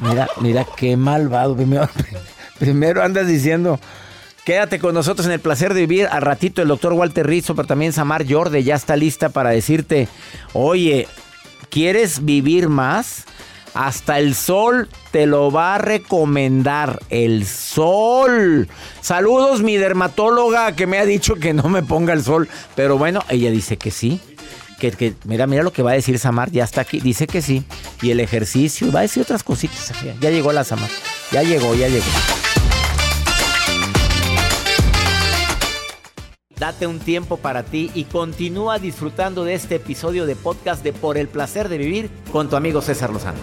Mira, 0.00 0.28
mira 0.40 0.66
qué 0.76 0.96
malvado. 0.96 1.54
Primero, 1.54 1.88
primero 2.58 3.02
andas 3.02 3.26
diciendo, 3.26 3.78
quédate 4.44 4.78
con 4.78 4.94
nosotros 4.94 5.26
en 5.26 5.32
el 5.32 5.40
placer 5.40 5.74
de 5.74 5.80
vivir. 5.80 6.08
Al 6.10 6.22
ratito 6.22 6.62
el 6.62 6.68
doctor 6.68 6.94
Walter 6.94 7.26
Rizzo, 7.26 7.54
pero 7.54 7.68
también 7.68 7.92
Samar 7.92 8.24
Jorde 8.28 8.64
ya 8.64 8.74
está 8.74 8.96
lista 8.96 9.28
para 9.28 9.50
decirte, 9.50 10.08
oye, 10.54 11.06
¿quieres 11.70 12.24
vivir 12.24 12.68
más? 12.68 13.24
Hasta 13.78 14.18
el 14.18 14.34
sol 14.34 14.88
te 15.12 15.26
lo 15.26 15.52
va 15.52 15.76
a 15.76 15.78
recomendar. 15.78 16.98
El 17.10 17.46
sol. 17.46 18.68
Saludos, 19.00 19.62
mi 19.62 19.76
dermatóloga 19.76 20.72
que 20.72 20.88
me 20.88 20.98
ha 20.98 21.06
dicho 21.06 21.36
que 21.36 21.54
no 21.54 21.68
me 21.68 21.84
ponga 21.84 22.12
el 22.12 22.24
sol. 22.24 22.48
Pero 22.74 22.98
bueno, 22.98 23.22
ella 23.28 23.52
dice 23.52 23.76
que 23.76 23.92
sí. 23.92 24.20
Que, 24.80 25.14
mira, 25.26 25.46
mira 25.46 25.62
lo 25.62 25.72
que 25.72 25.84
va 25.84 25.92
a 25.92 25.94
decir 25.94 26.18
Samar. 26.18 26.50
Ya 26.50 26.64
está 26.64 26.80
aquí. 26.80 26.98
Dice 26.98 27.28
que 27.28 27.40
sí. 27.40 27.62
Y 28.02 28.10
el 28.10 28.18
ejercicio. 28.18 28.90
Va 28.90 28.98
a 28.98 29.02
decir 29.02 29.22
otras 29.22 29.44
cositas. 29.44 29.92
Ya 30.20 30.30
llegó 30.30 30.50
la 30.50 30.64
Samar. 30.64 30.90
Ya 31.30 31.44
llegó, 31.44 31.76
ya 31.76 31.86
llegó. 31.86 32.04
date 36.58 36.86
un 36.86 36.98
tiempo 36.98 37.36
para 37.36 37.62
ti 37.62 37.90
y 37.94 38.04
continúa 38.04 38.78
disfrutando 38.78 39.44
de 39.44 39.54
este 39.54 39.76
episodio 39.76 40.26
de 40.26 40.36
podcast 40.36 40.82
de 40.82 40.92
Por 40.92 41.16
el 41.16 41.28
placer 41.28 41.68
de 41.68 41.78
vivir 41.78 42.10
con 42.32 42.50
tu 42.50 42.56
amigo 42.56 42.82
César 42.82 43.10
Lozano. 43.10 43.38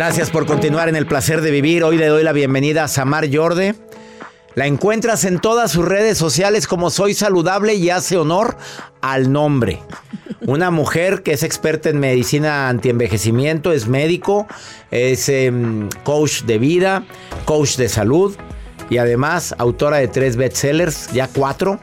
Gracias 0.00 0.30
por 0.30 0.46
continuar 0.46 0.88
en 0.88 0.96
el 0.96 1.04
placer 1.04 1.42
de 1.42 1.50
vivir. 1.50 1.84
Hoy 1.84 1.98
le 1.98 2.06
doy 2.06 2.24
la 2.24 2.32
bienvenida 2.32 2.84
a 2.84 2.88
Samar 2.88 3.26
Yorde. 3.26 3.74
La 4.54 4.66
encuentras 4.66 5.26
en 5.26 5.40
todas 5.40 5.72
sus 5.72 5.84
redes 5.84 6.16
sociales 6.16 6.66
como 6.66 6.88
Soy 6.88 7.12
Saludable 7.12 7.74
y 7.74 7.90
hace 7.90 8.16
honor 8.16 8.56
al 9.02 9.30
nombre. 9.30 9.82
Una 10.46 10.70
mujer 10.70 11.22
que 11.22 11.32
es 11.32 11.42
experta 11.42 11.90
en 11.90 12.00
medicina 12.00 12.70
antienvejecimiento, 12.70 13.72
es 13.72 13.88
médico, 13.88 14.46
es 14.90 15.28
em, 15.28 15.90
coach 16.02 16.44
de 16.44 16.56
vida, 16.56 17.04
coach 17.44 17.76
de 17.76 17.90
salud 17.90 18.34
y 18.88 18.96
además 18.96 19.54
autora 19.58 19.98
de 19.98 20.08
tres 20.08 20.36
bestsellers, 20.36 21.12
ya 21.12 21.28
cuatro. 21.28 21.78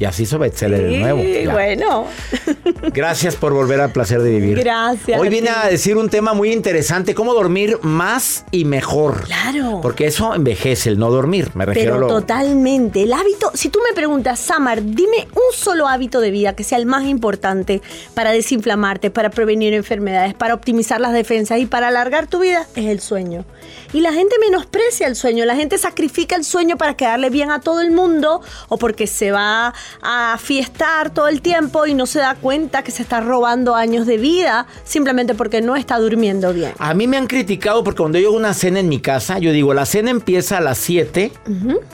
Y 0.00 0.06
así 0.06 0.22
hizo 0.22 0.38
bestseller 0.38 0.82
de 0.82 0.98
nuevo. 0.98 1.22
ya. 1.22 1.52
bueno. 1.52 2.06
Gracias 2.94 3.36
por 3.36 3.52
volver 3.52 3.82
al 3.82 3.92
placer 3.92 4.22
de 4.22 4.30
vivir. 4.30 4.58
Gracias 4.58 5.20
Hoy 5.20 5.28
viene 5.28 5.50
a 5.50 5.68
decir 5.68 5.98
un 5.98 6.08
tema 6.08 6.32
muy 6.32 6.52
interesante, 6.52 7.14
cómo 7.14 7.34
dormir 7.34 7.78
más 7.82 8.46
y 8.50 8.64
mejor. 8.64 9.24
Claro. 9.24 9.80
Porque 9.82 10.06
eso 10.06 10.34
envejece, 10.34 10.88
el 10.88 10.98
no 10.98 11.10
dormir. 11.10 11.50
Me 11.52 11.66
refiero 11.66 11.92
Pero 11.92 12.06
a 12.06 12.08
lo... 12.08 12.20
totalmente. 12.20 13.02
El 13.02 13.12
hábito, 13.12 13.50
si 13.52 13.68
tú 13.68 13.78
me 13.86 13.94
preguntas, 13.94 14.40
Samar, 14.40 14.82
dime 14.82 15.28
un 15.34 15.54
solo 15.54 15.86
hábito 15.86 16.20
de 16.20 16.30
vida 16.30 16.56
que 16.56 16.64
sea 16.64 16.78
el 16.78 16.86
más 16.86 17.04
importante 17.04 17.82
para 18.14 18.32
desinflamarte, 18.32 19.10
para 19.10 19.28
prevenir 19.28 19.74
enfermedades, 19.74 20.32
para 20.32 20.54
optimizar 20.54 20.98
las 21.02 21.12
defensas 21.12 21.58
y 21.58 21.66
para 21.66 21.88
alargar 21.88 22.26
tu 22.26 22.40
vida, 22.40 22.66
es 22.74 22.86
el 22.86 23.00
sueño. 23.00 23.44
Y 23.92 24.00
la 24.00 24.14
gente 24.14 24.36
menosprecia 24.40 25.06
el 25.06 25.14
sueño, 25.14 25.44
la 25.44 25.56
gente 25.56 25.76
sacrifica 25.76 26.36
el 26.36 26.44
sueño 26.44 26.78
para 26.78 26.94
quedarle 26.94 27.28
bien 27.28 27.50
a 27.50 27.60
todo 27.60 27.82
el 27.82 27.90
mundo 27.90 28.40
o 28.68 28.78
porque 28.78 29.06
se 29.06 29.30
va 29.30 29.74
a 30.02 30.38
fiestar 30.40 31.10
todo 31.12 31.28
el 31.28 31.42
tiempo 31.42 31.86
y 31.86 31.94
no 31.94 32.06
se 32.06 32.18
da 32.18 32.34
cuenta 32.34 32.82
que 32.82 32.90
se 32.90 33.02
está 33.02 33.20
robando 33.20 33.74
años 33.74 34.06
de 34.06 34.16
vida 34.18 34.66
simplemente 34.84 35.34
porque 35.34 35.60
no 35.60 35.76
está 35.76 35.98
durmiendo 35.98 36.52
bien. 36.52 36.72
A 36.78 36.94
mí 36.94 37.06
me 37.06 37.16
han 37.16 37.26
criticado 37.26 37.82
porque 37.84 37.98
cuando 37.98 38.18
yo 38.18 38.28
hago 38.28 38.36
una 38.36 38.54
cena 38.54 38.80
en 38.80 38.88
mi 38.88 39.00
casa, 39.00 39.38
yo 39.38 39.52
digo, 39.52 39.74
la 39.74 39.86
cena 39.86 40.10
empieza 40.10 40.58
a 40.58 40.60
las 40.60 40.78
7 40.78 41.32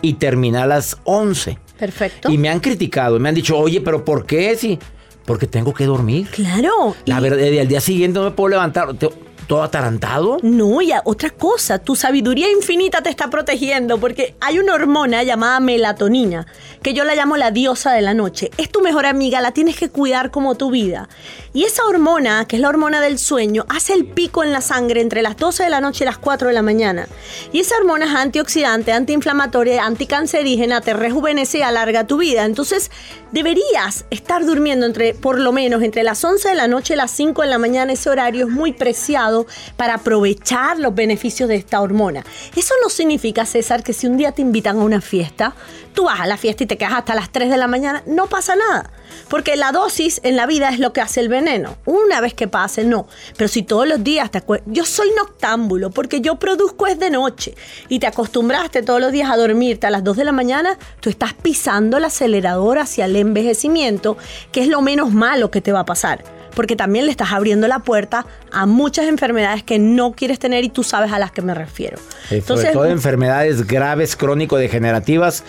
y 0.02 0.14
termina 0.14 0.62
a 0.64 0.66
las 0.66 0.96
11. 1.04 1.58
Perfecto. 1.78 2.30
Y 2.30 2.38
me 2.38 2.48
han 2.48 2.60
criticado, 2.60 3.18
me 3.20 3.28
han 3.28 3.34
dicho, 3.34 3.58
oye, 3.58 3.80
pero 3.80 4.04
¿por 4.04 4.24
qué? 4.24 4.56
Sí, 4.56 4.78
porque 5.24 5.46
tengo 5.46 5.74
que 5.74 5.84
dormir. 5.84 6.26
Claro. 6.30 6.94
La 7.04 7.18
y- 7.18 7.22
verdad, 7.22 7.60
al 7.60 7.68
día 7.68 7.80
siguiente 7.80 8.18
no 8.18 8.24
me 8.26 8.30
puedo 8.30 8.48
levantar. 8.50 8.94
te- 8.94 9.10
Todo 9.46 9.62
atarantado. 9.62 10.38
No, 10.42 10.82
y 10.82 10.90
otra 11.04 11.30
cosa, 11.30 11.78
tu 11.78 11.94
sabiduría 11.94 12.50
infinita 12.50 13.00
te 13.02 13.10
está 13.10 13.30
protegiendo 13.30 13.98
porque 13.98 14.34
hay 14.40 14.58
una 14.58 14.74
hormona 14.74 15.22
llamada 15.22 15.60
melatonina, 15.60 16.46
que 16.82 16.94
yo 16.94 17.04
la 17.04 17.14
llamo 17.14 17.36
la 17.36 17.52
diosa 17.52 17.92
de 17.92 18.02
la 18.02 18.12
noche. 18.12 18.50
Es 18.58 18.70
tu 18.70 18.80
mejor 18.80 19.06
amiga, 19.06 19.40
la 19.40 19.52
tienes 19.52 19.76
que 19.76 19.88
cuidar 19.88 20.32
como 20.32 20.56
tu 20.56 20.70
vida. 20.70 21.08
Y 21.52 21.64
esa 21.64 21.86
hormona, 21.86 22.46
que 22.46 22.56
es 22.56 22.62
la 22.62 22.68
hormona 22.68 23.00
del 23.00 23.18
sueño, 23.18 23.64
hace 23.68 23.92
el 23.92 24.06
pico 24.06 24.42
en 24.42 24.52
la 24.52 24.60
sangre 24.60 25.00
entre 25.00 25.22
las 25.22 25.36
12 25.36 25.62
de 25.62 25.70
la 25.70 25.80
noche 25.80 26.02
y 26.02 26.06
las 26.06 26.18
4 26.18 26.48
de 26.48 26.54
la 26.54 26.62
mañana. 26.62 27.06
Y 27.52 27.60
esa 27.60 27.76
hormona 27.76 28.06
es 28.06 28.14
antioxidante, 28.14 28.92
antiinflamatoria, 28.92 29.84
anticancerígena, 29.84 30.80
te 30.80 30.92
rejuvenece 30.92 31.58
y 31.58 31.62
alarga 31.62 32.06
tu 32.06 32.18
vida. 32.18 32.44
Entonces, 32.44 32.90
deberías 33.32 34.06
estar 34.10 34.44
durmiendo 34.44 34.86
entre, 34.86 35.14
por 35.14 35.38
lo 35.38 35.52
menos, 35.52 35.82
entre 35.82 36.02
las 36.02 36.22
11 36.24 36.48
de 36.48 36.54
la 36.56 36.68
noche 36.68 36.94
y 36.94 36.96
las 36.96 37.10
5 37.12 37.42
de 37.42 37.48
la 37.48 37.58
mañana. 37.58 37.92
Ese 37.92 38.10
horario 38.10 38.46
es 38.46 38.52
muy 38.52 38.72
preciado 38.72 39.35
para 39.76 39.94
aprovechar 39.94 40.78
los 40.78 40.94
beneficios 40.94 41.48
de 41.48 41.56
esta 41.56 41.80
hormona. 41.80 42.24
Eso 42.54 42.74
no 42.82 42.88
significa, 42.88 43.44
César, 43.44 43.82
que 43.82 43.92
si 43.92 44.06
un 44.06 44.16
día 44.16 44.32
te 44.32 44.42
invitan 44.42 44.78
a 44.78 44.84
una 44.84 45.00
fiesta, 45.00 45.54
tú 45.92 46.04
vas 46.04 46.20
a 46.20 46.26
la 46.26 46.36
fiesta 46.36 46.62
y 46.62 46.66
te 46.66 46.78
quedas 46.78 46.92
hasta 46.94 47.14
las 47.14 47.30
3 47.30 47.50
de 47.50 47.56
la 47.56 47.66
mañana, 47.66 48.02
no 48.06 48.26
pasa 48.26 48.54
nada. 48.54 48.90
Porque 49.28 49.56
la 49.56 49.72
dosis 49.72 50.20
en 50.22 50.36
la 50.36 50.46
vida 50.46 50.68
es 50.68 50.78
lo 50.78 50.92
que 50.92 51.00
hace 51.00 51.20
el 51.20 51.28
veneno. 51.28 51.76
Una 51.84 52.20
vez 52.20 52.34
que 52.34 52.48
pase, 52.48 52.84
no. 52.84 53.08
Pero 53.36 53.48
si 53.48 53.62
todos 53.62 53.88
los 53.88 54.04
días 54.04 54.30
te 54.30 54.38
acuerdas, 54.38 54.68
yo 54.70 54.84
soy 54.84 55.10
noctámbulo 55.16 55.90
porque 55.90 56.20
yo 56.20 56.36
produzco 56.36 56.86
es 56.86 56.98
de 56.98 57.10
noche 57.10 57.54
y 57.88 57.98
te 57.98 58.06
acostumbraste 58.06 58.82
todos 58.82 59.00
los 59.00 59.10
días 59.10 59.30
a 59.30 59.36
dormirte 59.36 59.86
a 59.86 59.90
las 59.90 60.04
2 60.04 60.18
de 60.18 60.24
la 60.24 60.32
mañana, 60.32 60.78
tú 61.00 61.10
estás 61.10 61.32
pisando 61.34 61.96
el 61.96 62.04
acelerador 62.04 62.78
hacia 62.78 63.06
el 63.06 63.16
envejecimiento, 63.16 64.16
que 64.52 64.60
es 64.62 64.68
lo 64.68 64.82
menos 64.82 65.12
malo 65.12 65.50
que 65.50 65.60
te 65.60 65.72
va 65.72 65.80
a 65.80 65.86
pasar. 65.86 66.35
Porque 66.56 66.74
también 66.74 67.04
le 67.04 67.12
estás 67.12 67.30
abriendo 67.30 67.68
la 67.68 67.78
puerta 67.78 68.26
a 68.50 68.66
muchas 68.66 69.06
enfermedades 69.06 69.62
que 69.62 69.78
no 69.78 70.12
quieres 70.12 70.40
tener 70.40 70.64
y 70.64 70.70
tú 70.70 70.82
sabes 70.82 71.12
a 71.12 71.20
las 71.20 71.30
que 71.30 71.42
me 71.42 71.54
refiero. 71.54 71.98
Sobre 72.44 72.72
todo 72.72 72.86
enfermedades 72.86 73.64
graves, 73.64 74.16
crónico-degenerativas 74.16 75.44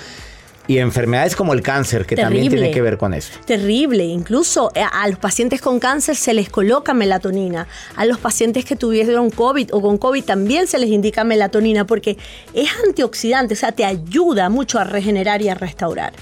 y 0.68 0.80
enfermedades 0.80 1.36
como 1.36 1.54
el 1.54 1.62
cáncer, 1.62 2.06
que 2.06 2.16
también 2.16 2.50
tiene 2.50 2.72
que 2.72 2.82
ver 2.82 2.98
con 2.98 3.14
esto. 3.14 3.40
Terrible, 3.46 4.04
incluso 4.04 4.72
eh, 4.76 4.82
a 4.84 5.08
los 5.08 5.18
pacientes 5.18 5.62
con 5.62 5.80
cáncer 5.80 6.16
se 6.16 6.34
les 6.34 6.50
coloca 6.50 6.94
melatonina, 6.94 7.68
a 7.96 8.06
los 8.06 8.20
pacientes 8.20 8.66
que 8.66 8.76
tuvieron 8.76 9.30
COVID 9.30 9.74
o 9.74 9.82
con 9.82 9.98
COVID 9.98 10.24
también 10.24 10.68
se 10.68 10.78
les 10.78 10.90
indica 10.90 11.24
melatonina 11.24 11.88
porque 11.88 12.18
es 12.54 12.70
antioxidante, 12.86 13.54
o 13.54 13.58
sea, 13.58 13.72
te 13.72 13.86
ayuda 13.86 14.50
mucho 14.50 14.78
a 14.78 14.84
regenerar 14.84 15.42
y 15.42 15.50
a 15.50 15.56
restaurar. 15.56 16.14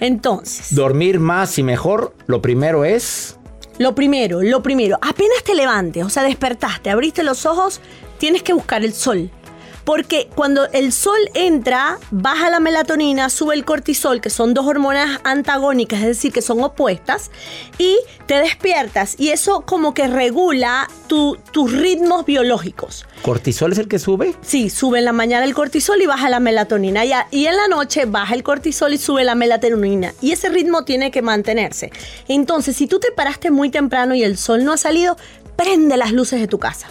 Entonces, 0.00 0.74
Dormir 0.74 1.20
más 1.20 1.56
y 1.58 1.62
mejor, 1.62 2.14
lo 2.26 2.42
primero 2.42 2.84
es... 2.84 3.36
lo 3.78 3.94
primero, 3.94 4.42
lo 4.42 4.62
primero, 4.62 4.98
apenas 5.00 5.42
te 5.44 5.54
levantes, 5.54 6.04
o 6.04 6.08
sea, 6.08 6.22
despertaste, 6.22 6.90
abriste 6.90 7.22
los 7.22 7.44
ojos, 7.46 7.80
tienes 8.18 8.42
que 8.42 8.52
buscar 8.52 8.84
el 8.84 8.92
sol. 8.92 9.30
Porque 9.84 10.28
cuando 10.34 10.66
el 10.72 10.92
sol 10.92 11.18
entra, 11.34 11.98
baja 12.10 12.48
la 12.48 12.58
melatonina, 12.58 13.28
sube 13.28 13.54
el 13.54 13.66
cortisol, 13.66 14.22
que 14.22 14.30
son 14.30 14.54
dos 14.54 14.66
hormonas 14.66 15.20
antagónicas, 15.24 16.00
es 16.00 16.06
decir, 16.06 16.32
que 16.32 16.40
son 16.40 16.62
opuestas, 16.64 17.30
y 17.76 17.98
te 18.26 18.36
despiertas. 18.36 19.14
Y 19.18 19.28
eso 19.28 19.60
como 19.60 19.92
que 19.92 20.06
regula 20.08 20.88
tu- 21.06 21.36
tus 21.52 21.70
ritmos 21.72 22.24
biológicos. 22.24 23.04
¿Cortisol 23.22 23.72
es 23.72 23.78
el 23.78 23.88
que 23.88 23.98
sube? 23.98 24.34
Sí, 24.40 24.70
sube 24.70 25.00
en 25.00 25.04
la 25.04 25.12
mañana 25.12 25.44
el 25.44 25.54
cortisol 25.54 26.00
y 26.00 26.06
baja 26.06 26.30
la 26.30 26.40
melatonina. 26.40 27.04
Y, 27.04 27.12
a- 27.12 27.26
y 27.30 27.44
en 27.46 27.56
la 27.56 27.68
noche 27.68 28.06
baja 28.06 28.34
el 28.34 28.42
cortisol 28.42 28.94
y 28.94 28.98
sube 28.98 29.22
la 29.24 29.34
melatonina. 29.34 30.14
Y 30.22 30.32
ese 30.32 30.48
ritmo 30.48 30.84
tiene 30.84 31.10
que 31.10 31.20
mantenerse. 31.20 31.92
Entonces, 32.26 32.74
si 32.76 32.86
tú 32.86 33.00
te 33.00 33.12
paraste 33.12 33.50
muy 33.50 33.68
temprano 33.70 34.14
y 34.14 34.22
el 34.24 34.38
sol 34.38 34.64
no 34.64 34.72
ha 34.72 34.76
salido, 34.78 35.16
prende 35.56 35.96
las 35.98 36.12
luces 36.12 36.40
de 36.40 36.48
tu 36.48 36.58
casa. 36.58 36.88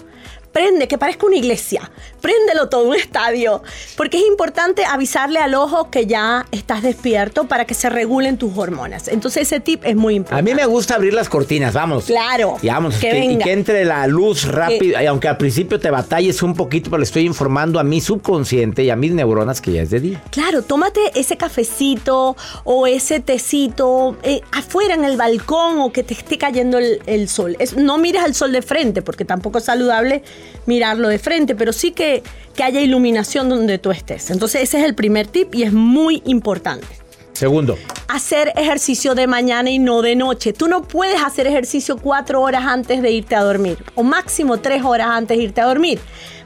Prende, 0.51 0.87
que 0.87 0.99
parezca 0.99 1.25
una 1.25 1.35
iglesia. 1.37 1.89
Préndelo 2.23 2.69
todo, 2.69 2.85
un 2.87 2.95
estadio. 2.95 3.61
Porque 3.97 4.15
es 4.17 4.23
importante 4.25 4.85
avisarle 4.85 5.39
al 5.39 5.55
ojo 5.55 5.89
que 5.91 6.05
ya 6.07 6.45
estás 6.51 6.81
despierto 6.81 7.49
para 7.49 7.65
que 7.65 7.73
se 7.73 7.89
regulen 7.89 8.37
tus 8.37 8.57
hormonas. 8.57 9.09
Entonces 9.09 9.41
ese 9.43 9.59
tip 9.59 9.83
es 9.83 9.97
muy 9.97 10.13
A 10.13 10.17
importante. 10.17 10.49
mí 10.49 10.55
me 10.55 10.65
gusta 10.65 10.95
abrir 10.95 11.13
las 11.13 11.27
cortinas, 11.27 11.73
vamos. 11.73 12.05
Claro, 12.05 12.57
Y 12.61 12.67
vamos, 12.67 12.95
que 12.95 13.09
que, 13.09 13.25
y 13.25 13.37
que 13.39 13.51
entre 13.51 13.83
la 13.83 14.07
luz 14.07 14.45
rápido. 14.47 15.01
Y 15.01 15.05
aunque 15.05 15.27
al 15.27 15.35
principio 15.35 15.81
te 15.81 15.91
batalles 15.91 16.41
un 16.43 16.53
poquito, 16.55 16.89
pero 16.89 16.99
le 16.99 17.03
estoy 17.03 17.25
informando 17.25 17.77
a 17.77 17.83
mi 17.83 17.99
subconsciente 17.99 18.83
y 18.85 18.89
a 18.89 18.95
mis 18.95 19.11
neuronas 19.11 19.59
que 19.59 19.73
ya 19.73 19.81
es 19.81 19.89
de 19.89 19.99
día. 19.99 20.23
Claro, 20.31 20.61
tómate 20.61 21.01
ese 21.15 21.35
cafecito 21.35 22.37
o 22.63 22.87
ese 22.87 23.19
tecito 23.19 24.15
eh, 24.23 24.39
afuera 24.53 24.93
en 24.93 25.03
el 25.03 25.17
balcón 25.17 25.79
o 25.81 25.91
que 25.91 26.03
te 26.03 26.13
esté 26.13 26.37
cayendo 26.37 26.77
el, 26.77 27.01
el 27.05 27.27
sol. 27.27 27.57
Es- 27.59 27.75
no 27.75 27.97
mires 27.97 28.23
al 28.23 28.33
sol 28.33 28.51
de 28.53 28.61
frente 28.61 29.01
porque 29.01 29.25
tampoco 29.25 29.57
es 29.57 29.65
saludable 29.65 30.23
mirarlo 30.65 31.09
de 31.09 31.19
frente, 31.19 31.55
pero 31.55 31.73
sí 31.73 31.91
que, 31.91 32.12
que 32.55 32.63
haya 32.63 32.81
iluminación 32.81 33.49
donde 33.49 33.79
tú 33.79 33.91
estés. 33.91 34.29
Entonces 34.29 34.61
ese 34.61 34.79
es 34.79 34.85
el 34.85 34.93
primer 34.93 35.27
tip 35.27 35.55
y 35.55 35.63
es 35.63 35.73
muy 35.73 36.21
importante. 36.25 36.87
Segundo, 37.33 37.77
Hacer 38.07 38.53
ejercicio 38.55 39.15
de 39.15 39.25
mañana 39.25 39.71
y 39.71 39.79
no 39.79 40.03
de 40.03 40.15
noche. 40.15 40.53
Tú 40.53 40.67
no 40.67 40.83
puedes 40.83 41.19
hacer 41.23 41.47
ejercicio 41.47 41.97
cuatro 41.97 42.41
horas 42.41 42.63
antes 42.65 43.01
de 43.01 43.09
irte 43.09 43.35
a 43.35 43.41
dormir 43.41 43.77
o 43.95 44.03
máximo 44.03 44.57
tres 44.57 44.83
horas 44.83 45.07
antes 45.07 45.35
de 45.37 45.43
irte 45.43 45.61
a 45.61 45.65
dormir. 45.65 45.99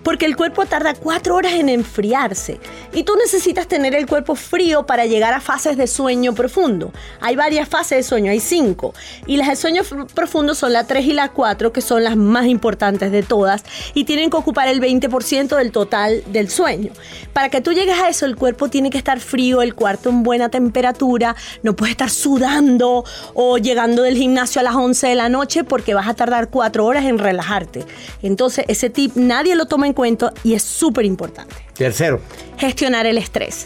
Porque 0.08 0.26
el 0.26 0.38
cuerpo 0.38 0.66
tarda 0.66 0.94
cuatro 0.94 1.36
horas 1.36 1.52
en 1.56 1.68
enfriarse 1.68 2.62
y 2.94 3.04
tú 3.04 3.18
necesitas 3.18 3.68
tener 3.68 3.94
el 3.94 4.08
cuerpo 4.08 4.36
frío 4.36 4.86
para 4.86 5.06
llegar 5.06 5.34
a 5.34 5.42
fases 5.42 5.76
de 5.76 5.86
sueño 5.86 6.34
profundo. 6.34 6.94
Hay 7.20 7.36
varias 7.36 7.68
fases 7.68 7.98
de 7.98 8.04
sueño, 8.04 8.32
hay 8.32 8.40
cinco. 8.40 8.94
Y 9.26 9.36
las 9.36 9.50
de 9.50 9.58
sueño 9.58 9.82
profundo 10.16 10.56
son 10.56 10.72
la 10.72 10.86
3 10.86 11.08
y 11.08 11.12
la 11.12 11.28
4, 11.34 11.74
que 11.74 11.82
son 11.82 12.06
las 12.06 12.16
más 12.16 12.46
importantes 12.46 13.12
de 13.12 13.22
todas 13.22 13.66
y 13.94 14.06
tienen 14.06 14.30
que 14.30 14.38
ocupar 14.38 14.70
el 14.70 14.80
20% 14.80 15.58
del 15.58 15.74
total 15.74 16.24
del 16.28 16.50
sueño. 16.50 16.94
Para 17.34 17.50
que 17.50 17.60
tú 17.60 17.74
llegues 17.74 18.00
a 18.00 18.08
eso, 18.08 18.26
el 18.26 18.38
cuerpo 18.38 18.70
tiene 18.70 18.90
que 18.90 18.98
estar 18.98 19.20
frío, 19.20 19.62
el 19.62 19.76
cuarto 19.76 20.08
en 20.08 20.24
buena 20.24 20.48
temperatura, 20.48 21.36
no 21.64 21.76
puedes 21.76 21.92
estar 21.92 22.10
sudando 22.10 23.04
o 23.34 23.58
llegando 23.58 24.04
del 24.04 24.16
gimnasio 24.16 24.62
a 24.62 24.64
las 24.64 24.76
11 24.76 25.06
de 25.06 25.16
la 25.16 25.28
noche 25.28 25.66
porque 25.66 25.94
vas 25.94 26.08
a 26.08 26.14
tardar 26.14 26.50
cuatro 26.50 26.86
horas 26.86 27.04
en 27.04 27.20
relajarte. 27.20 27.84
Entonces, 28.22 28.64
ese 28.70 28.90
tip 28.90 29.18
nadie 29.18 29.56
lo 29.56 29.66
toma 29.66 29.86
en 29.86 29.97
cuenta 29.98 30.32
y 30.44 30.54
es 30.54 30.62
súper 30.62 31.06
importante. 31.06 31.56
tercero, 31.74 32.22
Gestionar 32.60 33.08
el 33.08 33.18
estrés. 33.18 33.66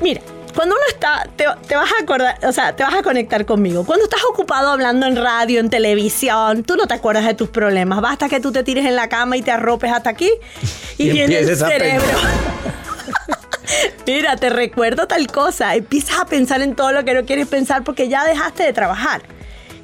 Mira, 0.00 0.20
Cuando 0.54 0.76
uno 0.76 0.84
está, 0.88 1.28
te, 1.34 1.46
te, 1.66 1.74
vas 1.74 1.90
a 1.98 2.02
acordar, 2.02 2.38
o 2.44 2.52
sea, 2.52 2.76
te 2.76 2.84
vas 2.84 2.94
a 2.94 3.02
conectar 3.02 3.44
conmigo. 3.44 3.84
Cuando 3.84 4.04
estás 4.04 4.22
ocupado 4.24 4.70
hablando 4.70 5.06
en 5.06 5.16
radio, 5.16 5.58
en 5.58 5.68
televisión, 5.68 6.62
tú 6.62 6.76
no 6.76 6.86
te 6.86 6.94
acuerdas 6.94 7.26
de 7.26 7.34
tus 7.34 7.48
problemas. 7.48 8.00
Basta 8.00 8.28
que 8.28 8.38
tú 8.38 8.52
te 8.52 8.62
tires 8.62 8.86
en 8.86 8.94
la 8.94 9.08
cama 9.08 9.36
y 9.36 9.42
te 9.42 9.50
arropes 9.50 9.92
hasta 9.92 10.10
aquí 10.10 10.30
y, 10.98 11.10
viene 11.10 11.40
el 11.40 11.56
cerebro. 11.56 12.06
Mira, 14.06 14.36
te 14.36 14.48
recuerdo 14.48 15.08
tal 15.08 15.26
cosa. 15.26 15.74
Empiezas 15.74 16.20
a 16.20 16.24
pensar 16.24 16.62
en 16.62 16.76
todo 16.76 16.92
lo 16.92 17.04
que 17.04 17.14
no 17.14 17.24
quieres 17.24 17.48
pensar 17.48 17.82
porque 17.82 18.08
ya 18.08 18.24
dejaste 18.24 18.62
de 18.62 18.72
trabajar. 18.72 19.22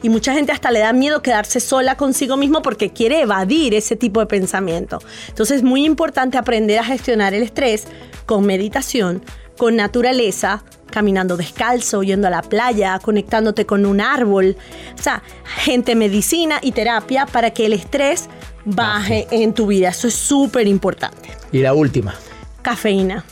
Y 0.04 0.10
mucha 0.10 0.34
gente 0.34 0.52
hasta 0.52 0.70
le 0.70 0.80
da 0.80 0.92
miedo 0.92 1.22
quedarse 1.22 1.60
sola 1.60 1.96
consigo 1.96 2.36
mismo 2.36 2.60
porque 2.60 2.90
quiere 2.90 3.22
evadir 3.22 3.72
ese 3.72 3.96
tipo 3.96 4.20
de 4.20 4.26
pensamiento. 4.26 4.98
Entonces 5.28 5.56
es 5.56 5.62
muy 5.62 5.86
importante 5.86 6.36
aprender 6.36 6.78
a 6.78 6.84
gestionar 6.84 7.32
el 7.32 7.42
estrés 7.42 7.86
con 8.26 8.44
meditación, 8.44 9.24
con 9.56 9.76
naturaleza, 9.76 10.62
caminando 10.90 11.38
descalzo, 11.38 12.02
yendo 12.02 12.26
a 12.26 12.30
la 12.30 12.42
playa, 12.42 12.98
conectándote 12.98 13.64
con 13.64 13.86
un 13.86 14.02
árbol. 14.02 14.58
O 14.94 15.02
sea, 15.02 15.22
gente, 15.56 15.94
medicina 15.94 16.58
y 16.60 16.72
terapia 16.72 17.24
para 17.24 17.52
que 17.52 17.64
el 17.64 17.72
estrés 17.72 18.28
baje 18.66 19.26
en 19.30 19.54
tu 19.54 19.68
vida. 19.68 19.88
Eso 19.88 20.08
es 20.08 20.14
súper 20.14 20.68
importante. 20.68 21.30
Y 21.50 21.60
la 21.60 21.72
última. 21.72 22.14
Cafeína. 22.60 23.24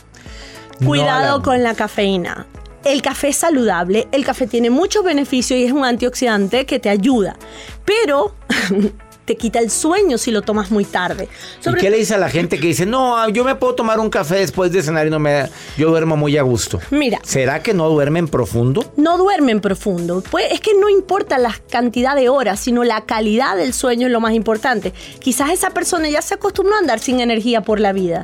Cuidado 0.83 1.43
con 1.43 1.61
la 1.61 1.75
cafeína. 1.75 2.47
El 2.83 3.01
café 3.01 3.29
es 3.29 3.37
saludable, 3.37 4.07
el 4.11 4.25
café 4.25 4.45
tiene 4.45 4.69
muchos 4.69 5.03
beneficios 5.03 5.59
y 5.59 5.63
es 5.63 5.71
un 5.71 5.85
antioxidante 5.85 6.65
que 6.65 6.79
te 6.79 6.89
ayuda, 6.89 7.37
pero 7.85 8.35
te 9.25 9.35
quita 9.35 9.59
el 9.59 9.71
sueño 9.71 10.17
si 10.17 10.31
lo 10.31 10.41
tomas 10.41 10.71
muy 10.71 10.85
tarde. 10.85 11.29
¿Y 11.65 11.73
qué 11.75 11.89
le 11.89 11.97
dice 11.97 12.15
a 12.15 12.17
la 12.17 12.29
gente 12.29 12.59
que 12.59 12.67
dice, 12.67 12.85
no, 12.85 13.27
yo 13.29 13.43
me 13.43 13.55
puedo 13.55 13.75
tomar 13.75 13.99
un 13.99 14.09
café 14.09 14.35
después 14.35 14.71
de 14.71 14.81
cenar 14.81 15.07
y 15.07 15.09
no 15.09 15.19
me 15.19 15.49
yo 15.77 15.89
duermo 15.89 16.17
muy 16.17 16.37
a 16.37 16.41
gusto? 16.41 16.79
Mira. 16.91 17.19
¿Será 17.23 17.61
que 17.63 17.73
no 17.73 17.89
duermen 17.89 18.27
profundo? 18.27 18.91
No 18.97 19.17
duermen 19.17 19.61
profundo. 19.61 20.23
Pues 20.29 20.51
es 20.51 20.59
que 20.59 20.73
no 20.73 20.89
importa 20.89 21.37
la 21.37 21.55
cantidad 21.69 22.15
de 22.15 22.29
horas, 22.29 22.59
sino 22.59 22.83
la 22.83 23.01
calidad 23.05 23.55
del 23.55 23.73
sueño 23.73 24.07
es 24.07 24.13
lo 24.13 24.19
más 24.19 24.33
importante. 24.33 24.93
Quizás 25.19 25.51
esa 25.51 25.69
persona 25.71 26.09
ya 26.09 26.21
se 26.21 26.35
acostumbró 26.35 26.75
a 26.75 26.79
andar 26.79 26.99
sin 26.99 27.19
energía 27.19 27.61
por 27.61 27.79
la 27.79 27.93
vida. 27.93 28.23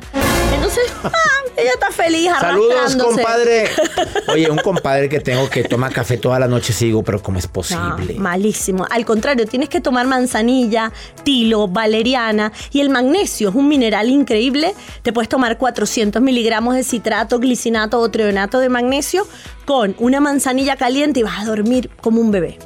Entonces, 0.54 0.92
ah, 1.04 1.10
ella 1.56 1.70
está 1.72 1.90
feliz 1.90 2.30
Saludos, 2.38 2.96
compadre. 2.96 3.68
Oye, 4.28 4.50
un 4.50 4.58
compadre 4.58 5.08
que 5.08 5.20
tengo 5.20 5.48
que 5.48 5.64
toma 5.64 5.90
café 5.90 6.18
toda 6.18 6.38
la 6.38 6.48
noche, 6.48 6.72
sigo, 6.72 7.02
pero 7.02 7.22
¿cómo 7.22 7.38
es 7.38 7.46
posible? 7.46 8.14
malísimo. 8.18 8.86
Al 8.90 9.04
contrario, 9.04 9.46
tienes 9.46 9.68
que 9.68 9.80
tomar 9.80 10.06
manzanilla, 10.06 10.89
tilo, 11.24 11.68
valeriana 11.68 12.52
y 12.72 12.80
el 12.80 12.90
magnesio 12.90 13.50
es 13.50 13.54
un 13.54 13.68
mineral 13.68 14.08
increíble. 14.08 14.74
Te 15.02 15.12
puedes 15.12 15.28
tomar 15.28 15.58
400 15.58 16.20
miligramos 16.22 16.74
de 16.74 16.84
citrato, 16.84 17.38
glicinato 17.38 17.98
o 17.98 18.10
trionato 18.10 18.58
de 18.58 18.68
magnesio 18.68 19.26
con 19.64 19.94
una 19.98 20.20
manzanilla 20.20 20.76
caliente 20.76 21.20
y 21.20 21.22
vas 21.22 21.40
a 21.40 21.44
dormir 21.44 21.90
como 22.00 22.20
un 22.20 22.30
bebé. 22.30 22.58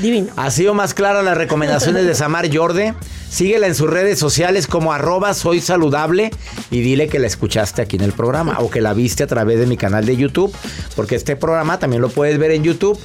Divino. 0.00 0.28
Ha 0.36 0.50
sido 0.50 0.74
más 0.74 0.94
clara 0.94 1.22
las 1.22 1.36
recomendaciones 1.36 2.06
de 2.06 2.14
Samar 2.14 2.54
Jorde. 2.54 2.94
Síguela 3.28 3.66
en 3.66 3.74
sus 3.74 3.90
redes 3.90 4.18
sociales 4.18 4.66
como 4.66 4.92
arroba 4.92 5.34
soy 5.34 5.60
saludable 5.60 6.30
y 6.70 6.80
dile 6.80 7.08
que 7.08 7.18
la 7.18 7.26
escuchaste 7.26 7.82
aquí 7.82 7.96
en 7.96 8.02
el 8.02 8.12
programa 8.12 8.58
o 8.60 8.70
que 8.70 8.80
la 8.80 8.94
viste 8.94 9.22
a 9.22 9.26
través 9.26 9.58
de 9.58 9.66
mi 9.66 9.76
canal 9.76 10.06
de 10.06 10.16
YouTube, 10.16 10.54
porque 10.96 11.14
este 11.14 11.36
programa 11.36 11.78
también 11.78 12.00
lo 12.00 12.08
puedes 12.08 12.38
ver 12.38 12.52
en 12.52 12.62
YouTube 12.62 12.98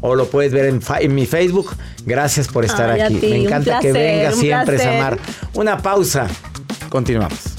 o 0.00 0.14
lo 0.14 0.26
puedes 0.26 0.52
ver 0.52 0.66
en, 0.66 1.14
mi 1.14 1.26
Facebook. 1.26 1.74
Gracias 2.04 2.48
por 2.48 2.64
estar 2.64 2.90
aquí. 2.90 3.14
Me 3.14 3.44
encanta 3.44 3.80
que 3.80 3.92
venga 3.92 4.32
siempre, 4.32 4.78
Samar. 4.78 5.18
Una 5.54 5.78
pausa. 5.78 6.26
Continuamos. 6.88 7.58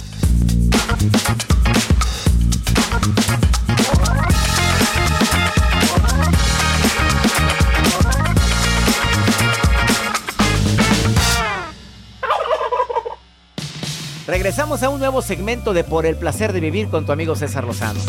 Regresamos 14.29 14.83
a 14.83 14.89
un 14.89 14.99
nuevo 14.99 15.23
segmento 15.23 15.73
de 15.73 15.83
Por 15.83 16.05
el 16.05 16.15
placer 16.15 16.53
de 16.53 16.59
vivir 16.59 16.89
con 16.89 17.03
tu 17.03 17.11
amigo 17.11 17.35
César 17.35 17.63
Lozano. 17.63 17.99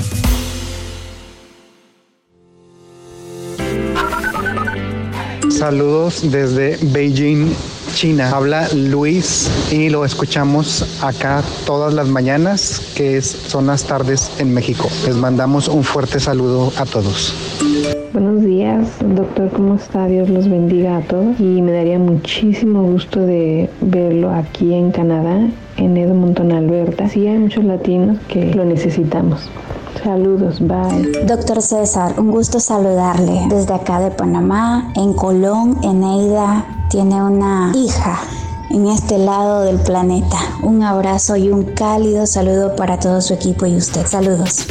Saludos 5.61 6.23
desde 6.33 6.79
Beijing, 6.91 7.53
China. 7.93 8.31
Habla 8.35 8.67
Luis 8.75 9.51
y 9.71 9.91
lo 9.91 10.07
escuchamos 10.07 11.05
acá 11.05 11.43
todas 11.67 11.93
las 11.93 12.09
mañanas, 12.09 12.81
que 12.97 13.21
son 13.21 13.67
las 13.67 13.85
tardes 13.85 14.33
en 14.39 14.55
México. 14.55 14.89
Les 15.05 15.15
mandamos 15.15 15.69
un 15.69 15.85
fuerte 15.85 16.19
saludo 16.19 16.73
a 16.79 16.87
todos. 16.87 17.35
Buenos 18.15 18.43
días, 18.43 18.89
doctor, 19.01 19.51
¿cómo 19.51 19.75
está? 19.75 20.07
Dios 20.07 20.31
los 20.31 20.49
bendiga 20.49 20.97
a 20.97 21.03
todos 21.03 21.39
y 21.39 21.61
me 21.61 21.73
daría 21.73 21.99
muchísimo 21.99 22.83
gusto 22.85 23.21
de 23.21 23.69
verlo 23.83 24.31
aquí 24.31 24.73
en 24.73 24.93
Canadá, 24.93 25.47
en 25.77 25.97
Edmonton, 25.99 26.53
Alberta. 26.53 27.07
Sí, 27.11 27.27
hay 27.27 27.37
muchos 27.37 27.65
latinos 27.65 28.17
que 28.29 28.55
lo 28.55 28.65
necesitamos. 28.65 29.51
Saludos, 30.03 30.61
bye. 30.61 31.27
Doctor 31.27 31.61
César, 31.61 32.19
un 32.19 32.31
gusto 32.31 32.59
saludarle 32.59 33.47
desde 33.51 33.75
acá 33.75 34.01
de 34.01 34.11
Panamá. 34.11 34.93
En 34.97 35.13
Colón, 35.13 35.79
Eneida 35.83 36.65
tiene 36.89 37.23
una 37.23 37.71
hija 37.75 38.19
en 38.71 38.87
este 38.87 39.19
lado 39.19 39.63
del 39.63 39.79
planeta. 39.79 40.39
Un 40.63 40.83
abrazo 40.83 41.37
y 41.37 41.51
un 41.51 41.65
cálido 41.75 42.27
saludo 42.27 42.77
para 42.77 42.99
todo 42.99 43.21
su 43.21 43.35
equipo 43.35 43.67
y 43.67 43.77
usted. 43.77 44.07
Saludos. 44.07 44.65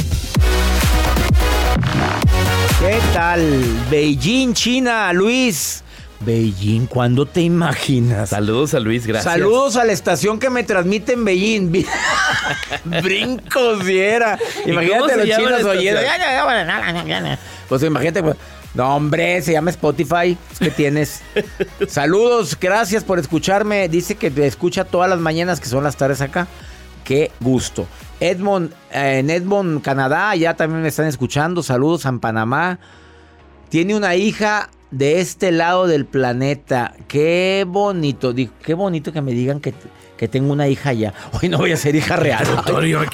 ¿Qué 2.80 2.98
tal? 3.12 3.40
Beijing, 3.88 4.52
China, 4.52 5.12
Luis. 5.12 5.84
Beijing, 6.20 6.86
¿cuándo 6.86 7.24
te 7.24 7.40
imaginas? 7.40 8.28
Saludos 8.28 8.74
a 8.74 8.80
Luis, 8.80 9.06
gracias. 9.06 9.32
Saludos 9.32 9.76
a 9.76 9.84
la 9.84 9.92
estación 9.92 10.38
que 10.38 10.50
me 10.50 10.62
transmite 10.64 11.14
en 11.14 11.24
Beijing. 11.24 11.72
Brincos, 13.02 13.84
viera. 13.84 14.38
Imagínate 14.66 15.16
los 15.16 15.26
chinos 15.26 15.64
oyendo. 15.64 16.00
Pues 17.68 17.82
imagínate, 17.82 18.22
pues, 18.22 18.36
no, 18.74 18.94
hombre, 18.94 19.40
se 19.40 19.52
llama 19.52 19.70
Spotify. 19.70 20.36
¿Qué 20.58 20.70
tienes? 20.70 21.22
Saludos, 21.88 22.56
gracias 22.60 23.02
por 23.02 23.18
escucharme. 23.18 23.88
Dice 23.88 24.16
que 24.16 24.30
te 24.30 24.46
escucha 24.46 24.84
todas 24.84 25.08
las 25.08 25.20
mañanas, 25.20 25.58
que 25.58 25.68
son 25.68 25.82
las 25.82 25.96
tardes 25.96 26.20
acá. 26.20 26.46
Qué 27.02 27.32
gusto. 27.40 27.88
Edmond, 28.20 28.72
eh, 28.92 29.20
en 29.20 29.30
Edmond, 29.30 29.80
Canadá, 29.80 30.36
ya 30.36 30.54
también 30.54 30.82
me 30.82 30.88
están 30.88 31.06
escuchando. 31.06 31.62
Saludos 31.62 32.04
en 32.04 32.20
Panamá. 32.20 32.78
Tiene 33.70 33.96
una 33.96 34.14
hija 34.16 34.68
de 34.90 35.20
este 35.20 35.52
lado 35.52 35.86
del 35.86 36.06
planeta. 36.06 36.94
Qué 37.08 37.64
bonito. 37.66 38.34
Qué 38.62 38.74
bonito 38.74 39.12
que 39.12 39.20
me 39.20 39.32
digan 39.32 39.60
que, 39.60 39.74
que 40.16 40.28
tengo 40.28 40.52
una 40.52 40.68
hija 40.68 40.92
ya. 40.92 41.14
Hoy 41.40 41.48
no 41.48 41.58
voy 41.58 41.72
a 41.72 41.76
ser 41.76 41.94
hija 41.94 42.16
real. 42.16 42.46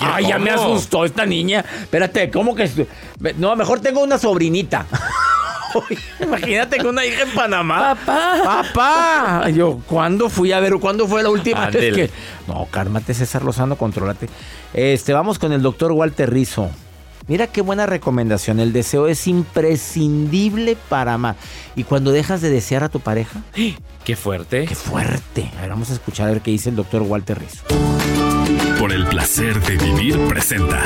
Ay, 0.00 0.28
ya 0.28 0.38
me 0.38 0.50
asustó 0.50 1.04
esta 1.04 1.26
niña. 1.26 1.64
Espérate, 1.80 2.30
¿cómo 2.30 2.54
que.? 2.54 2.86
No, 3.36 3.54
mejor 3.56 3.80
tengo 3.80 4.02
una 4.02 4.18
sobrinita. 4.18 4.86
Imagínate 6.20 6.78
con 6.78 6.88
una 6.88 7.04
hija 7.04 7.22
en 7.22 7.30
Panamá. 7.30 7.94
Papá. 7.94 8.62
Papá. 8.72 9.50
Yo, 9.50 9.80
¿cuándo 9.86 10.30
fui 10.30 10.52
a 10.52 10.60
ver? 10.60 10.74
¿Cuándo 10.80 11.06
fue 11.06 11.22
la 11.22 11.28
última 11.28 11.68
vez 11.68 11.94
que.? 11.94 12.10
No, 12.46 12.66
cálmate, 12.70 13.12
César 13.12 13.44
Lozano, 13.44 13.76
contrólate. 13.76 14.28
Este, 14.72 15.12
vamos 15.12 15.38
con 15.38 15.52
el 15.52 15.62
doctor 15.62 15.92
Walter 15.92 16.30
Rizo. 16.32 16.70
Mira 17.28 17.48
qué 17.48 17.60
buena 17.60 17.86
recomendación. 17.86 18.60
El 18.60 18.72
deseo 18.72 19.08
es 19.08 19.26
imprescindible 19.26 20.76
para 20.88 21.14
amar. 21.14 21.34
Y 21.74 21.82
cuando 21.82 22.12
dejas 22.12 22.40
de 22.40 22.50
desear 22.50 22.84
a 22.84 22.88
tu 22.88 23.00
pareja. 23.00 23.42
¡Qué 24.04 24.14
fuerte! 24.14 24.66
¡Qué 24.66 24.76
fuerte! 24.76 25.50
A 25.58 25.62
ver, 25.62 25.70
vamos 25.70 25.90
a 25.90 25.94
escuchar 25.94 26.28
a 26.28 26.32
ver 26.32 26.40
qué 26.40 26.52
dice 26.52 26.70
el 26.70 26.76
doctor 26.76 27.02
Walter 27.02 27.38
Rizzo. 27.38 27.64
Por 28.78 28.92
el 28.92 29.06
placer 29.06 29.60
de 29.60 29.76
vivir 29.76 30.20
presenta. 30.28 30.84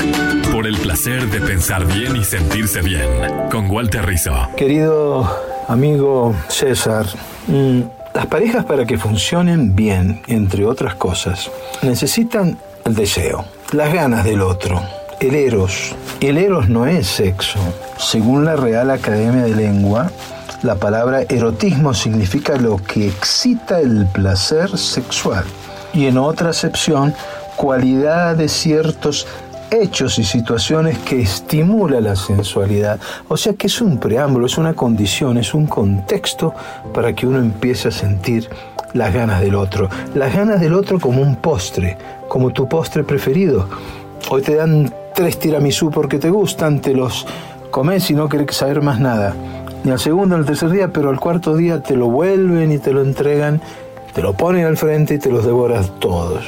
Por 0.51 0.67
el 0.67 0.79
placer 0.79 1.29
de 1.29 1.41
pensar 1.41 1.85
bien 1.87 2.17
y 2.17 2.25
sentirse 2.25 2.81
bien. 2.81 3.09
Con 3.51 3.71
Walter 3.71 4.07
Rizzo. 4.07 4.49
Querido 4.57 5.29
amigo 5.69 6.35
César. 6.49 7.07
Mm, 7.49 7.83
las 8.15 8.27
parejas 8.27 8.65
para 8.65 8.87
que 8.87 8.97
funcionen 8.97 9.77
bien, 9.77 10.23
entre 10.27 10.65
otras 10.65 10.95
cosas, 10.95 11.51
necesitan 11.83 12.59
el 12.87 12.95
deseo, 12.95 13.45
las 13.73 13.93
ganas 13.93 14.25
del 14.25 14.41
otro 14.41 14.83
el 15.21 15.35
eros. 15.35 15.95
El 16.21 16.39
eros 16.39 16.69
no 16.69 16.87
es 16.87 17.07
sexo. 17.07 17.59
Según 17.99 18.47
la 18.47 18.57
Real 18.57 18.91
Academia 18.91 19.43
de 19.43 19.55
Lengua, 19.55 20.11
la 20.63 20.77
palabra 20.77 21.23
erotismo 21.29 21.95
significa 21.95 22.57
lo 22.57 22.79
que 22.79 23.07
excita 23.07 23.81
el 23.81 24.07
placer 24.07 24.77
sexual. 24.77 25.45
Y 25.93 26.07
en 26.07 26.17
otra 26.17 26.51
acepción, 26.51 27.15
cualidad 27.57 28.37
de 28.37 28.49
ciertos 28.49 29.27
hechos 29.71 30.19
y 30.19 30.25
situaciones 30.25 30.99
que 30.99 31.21
estimula 31.21 32.01
la 32.01 32.17
sensualidad. 32.17 32.99
O 33.29 33.37
sea 33.37 33.53
que 33.53 33.67
es 33.67 33.81
un 33.81 33.99
preámbulo, 33.99 34.47
es 34.47 34.59
una 34.59 34.75
condición, 34.75 35.37
es 35.37 35.55
un 35.55 35.67
contexto 35.67 36.55
para 36.95 37.15
que 37.15 37.27
uno 37.27 37.39
empiece 37.39 37.89
a 37.89 37.93
sentir 37.93 38.49
las 38.95 39.13
ganas 39.13 39.41
del 39.41 39.55
otro. 39.55 39.89
Las 40.15 40.35
ganas 40.35 40.61
del 40.61 40.73
otro 40.73 40.99
como 40.99 41.21
un 41.21 41.37
postre, 41.37 41.99
como 42.29 42.51
tu 42.51 42.69
postre 42.69 43.05
preferido. 43.05 43.69
Hoy 44.29 44.43
te 44.43 44.57
dan 44.57 44.93
tres 45.21 45.39
tiramisú 45.39 45.91
porque 45.91 46.19
te 46.19 46.31
gustan, 46.31 46.81
te 46.81 46.95
los 46.95 47.27
comés 47.71 48.11
y 48.11 48.15
no 48.15 48.27
querés 48.27 48.57
saber 48.57 48.81
más 48.81 49.01
nada. 49.01 49.35
Ni 49.85 49.91
al 49.91 50.01
segundo 50.01 50.35
ni 50.35 50.41
al 50.41 50.47
tercer 50.47 50.71
día, 50.71 50.89
pero 50.95 51.11
al 51.11 51.21
cuarto 51.21 51.55
día 51.55 51.83
te 51.83 51.95
lo 51.95 52.07
vuelven 52.07 52.73
y 52.73 52.79
te 52.79 52.95
lo 52.95 53.03
entregan, 53.03 53.61
te 54.15 54.23
lo 54.23 54.33
ponen 54.33 54.65
al 54.65 54.79
frente 54.79 55.17
y 55.17 55.19
te 55.19 55.31
los 55.31 55.45
devoras 55.45 55.93
todos. 55.99 56.43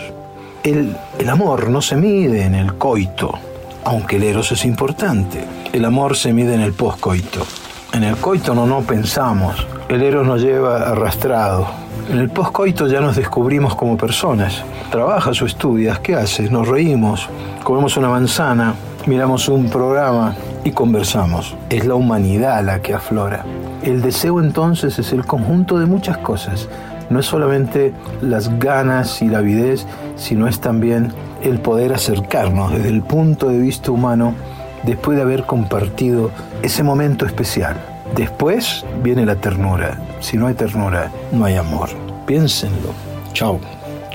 El, 0.63 0.97
el 1.19 1.29
amor 1.29 1.69
no 1.69 1.83
se 1.83 1.97
mide 1.97 2.45
en 2.45 2.55
el 2.55 2.73
coito, 2.79 3.39
aunque 3.85 4.17
el 4.17 4.23
eros 4.23 4.53
es 4.53 4.65
importante. 4.65 5.45
El 5.71 5.85
amor 5.85 6.17
se 6.17 6.33
mide 6.33 6.55
en 6.55 6.63
el 6.63 6.73
poscoito. 6.73 7.45
En 7.93 8.05
el 8.05 8.17
coito 8.17 8.55
no, 8.55 8.65
no 8.67 8.81
pensamos, 8.81 9.67
el 9.91 10.03
eros 10.03 10.27
nos 10.27 10.41
lleva 10.41 10.79
arrastrado. 10.79 11.82
En 12.13 12.19
el 12.19 12.29
poscoito 12.29 12.89
ya 12.89 13.01
nos 13.01 13.17
descubrimos 13.17 13.75
como 13.75 13.97
personas. 13.97 14.63
Trabajas 14.91 15.41
o 15.41 15.47
estudias, 15.47 15.99
¿qué 16.01 16.15
haces? 16.15 16.51
Nos 16.51 16.69
reímos, 16.69 17.27
comemos 17.65 17.97
una 17.97 18.11
manzana, 18.11 18.75
miramos 19.07 19.49
un 19.49 19.71
programa 19.71 20.35
y 20.63 20.73
conversamos. 20.73 21.57
Es 21.71 21.87
la 21.87 21.95
humanidad 21.95 22.63
la 22.65 22.83
que 22.83 22.93
aflora. 22.93 23.47
El 23.83 24.03
deseo 24.03 24.41
entonces 24.41 24.99
es 24.99 25.11
el 25.15 25.25
conjunto 25.25 25.79
de 25.79 25.87
muchas 25.87 26.19
cosas. 26.19 26.69
No 27.09 27.19
es 27.19 27.25
solamente 27.25 27.95
las 28.21 28.59
ganas 28.59 29.23
y 29.23 29.29
la 29.29 29.39
avidez, 29.39 29.87
sino 30.17 30.49
es 30.49 30.61
también 30.61 31.15
el 31.43 31.61
poder 31.61 31.95
acercarnos 31.95 32.73
desde 32.73 32.91
el 32.91 33.01
punto 33.01 33.49
de 33.49 33.59
vista 33.59 33.91
humano 33.91 34.35
después 34.83 35.17
de 35.17 35.23
haber 35.23 35.45
compartido 35.45 36.31
ese 36.61 36.83
momento 36.83 37.25
especial. 37.25 37.77
Después 38.15 38.85
viene 39.03 39.25
la 39.25 39.37
ternura. 39.37 39.99
Si 40.21 40.37
no 40.37 40.49
hay 40.49 40.55
ternura, 40.55 41.11
no 41.33 41.47
hay 41.47 41.57
amor. 41.57 42.02
Piénsenlo. 42.27 42.95
Chao. 43.33 43.61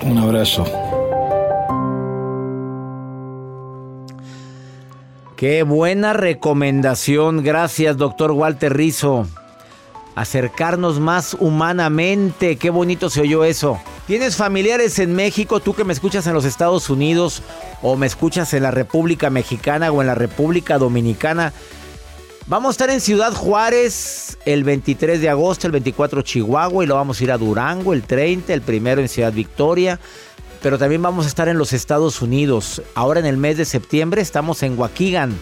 Un 0.04 0.18
abrazo. 0.18 0.66
Qué 5.36 5.64
buena 5.64 6.14
recomendación. 6.14 7.44
Gracias, 7.44 7.98
doctor 7.98 8.32
Walter 8.32 8.76
Rizo. 8.76 9.28
Acercarnos 10.16 11.00
más 11.00 11.38
humanamente. 11.40 12.56
Qué 12.56 12.72
bonito 12.72 13.12
se 13.12 13.22
oyó 13.22 13.44
eso. 13.44 13.80
¿Tienes 14.08 14.36
familiares 14.36 14.98
en 14.98 15.14
México? 15.14 15.60
Tú 15.60 15.76
que 15.76 15.84
me 15.84 15.94
escuchas 15.94 16.26
en 16.26 16.34
los 16.34 16.46
Estados 16.46 16.90
Unidos 16.90 17.44
o 17.84 17.98
me 17.98 18.08
escuchas 18.08 18.54
en 18.56 18.64
la 18.64 18.72
República 18.72 19.30
Mexicana 19.30 19.92
o 19.92 20.02
en 20.02 20.08
la 20.08 20.16
República 20.16 20.80
Dominicana. 20.80 21.54
Vamos 22.50 22.70
a 22.70 22.72
estar 22.72 22.90
en 22.90 23.02
Ciudad 23.02 23.34
Juárez 23.34 24.38
el 24.46 24.64
23 24.64 25.20
de 25.20 25.28
agosto, 25.28 25.68
el 25.68 25.74
24 25.74 26.22
Chihuahua 26.22 26.82
y 26.82 26.88
lo 26.88 26.96
vamos 26.96 27.20
a 27.20 27.24
ir 27.26 27.32
a 27.34 27.38
Durango 27.38 27.92
el 27.92 28.04
30, 28.04 28.54
el 28.54 28.62
primero 28.62 29.02
en 29.02 29.10
Ciudad 29.10 29.34
Victoria. 29.34 30.00
Pero 30.64 30.78
también 30.78 31.02
vamos 31.02 31.26
a 31.26 31.28
estar 31.28 31.50
en 31.50 31.58
los 31.58 31.74
Estados 31.74 32.22
Unidos. 32.22 32.82
Ahora 32.96 33.20
en 33.20 33.26
el 33.26 33.36
mes 33.36 33.58
de 33.58 33.66
septiembre 33.66 34.22
estamos 34.22 34.64
en 34.64 34.80
Waukegan, 34.80 35.38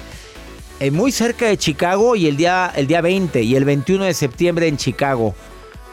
eh, 0.79 0.89
muy 0.89 1.11
cerca 1.11 1.45
de 1.45 1.57
Chicago 1.57 2.15
y 2.15 2.25
el 2.25 2.37
día, 2.37 2.73
el 2.75 2.87
día 2.87 3.01
20 3.01 3.39
y 3.43 3.55
el 3.55 3.65
21 3.65 4.05
de 4.05 4.13
septiembre 4.15 4.67
en 4.67 4.77
Chicago. 4.77 5.35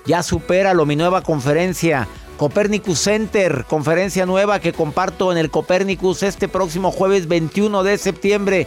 Ya 0.06 0.22
supéralo 0.22 0.86
mi 0.86 0.96
nueva 0.96 1.20
conferencia. 1.20 2.08
Copernicus 2.38 3.00
Center, 3.00 3.66
conferencia 3.68 4.24
nueva 4.24 4.60
que 4.60 4.72
comparto 4.72 5.30
en 5.30 5.36
el 5.36 5.50
Copernicus 5.50 6.22
este 6.22 6.48
próximo 6.48 6.90
jueves 6.90 7.28
21 7.28 7.82
de 7.82 7.98
septiembre. 7.98 8.66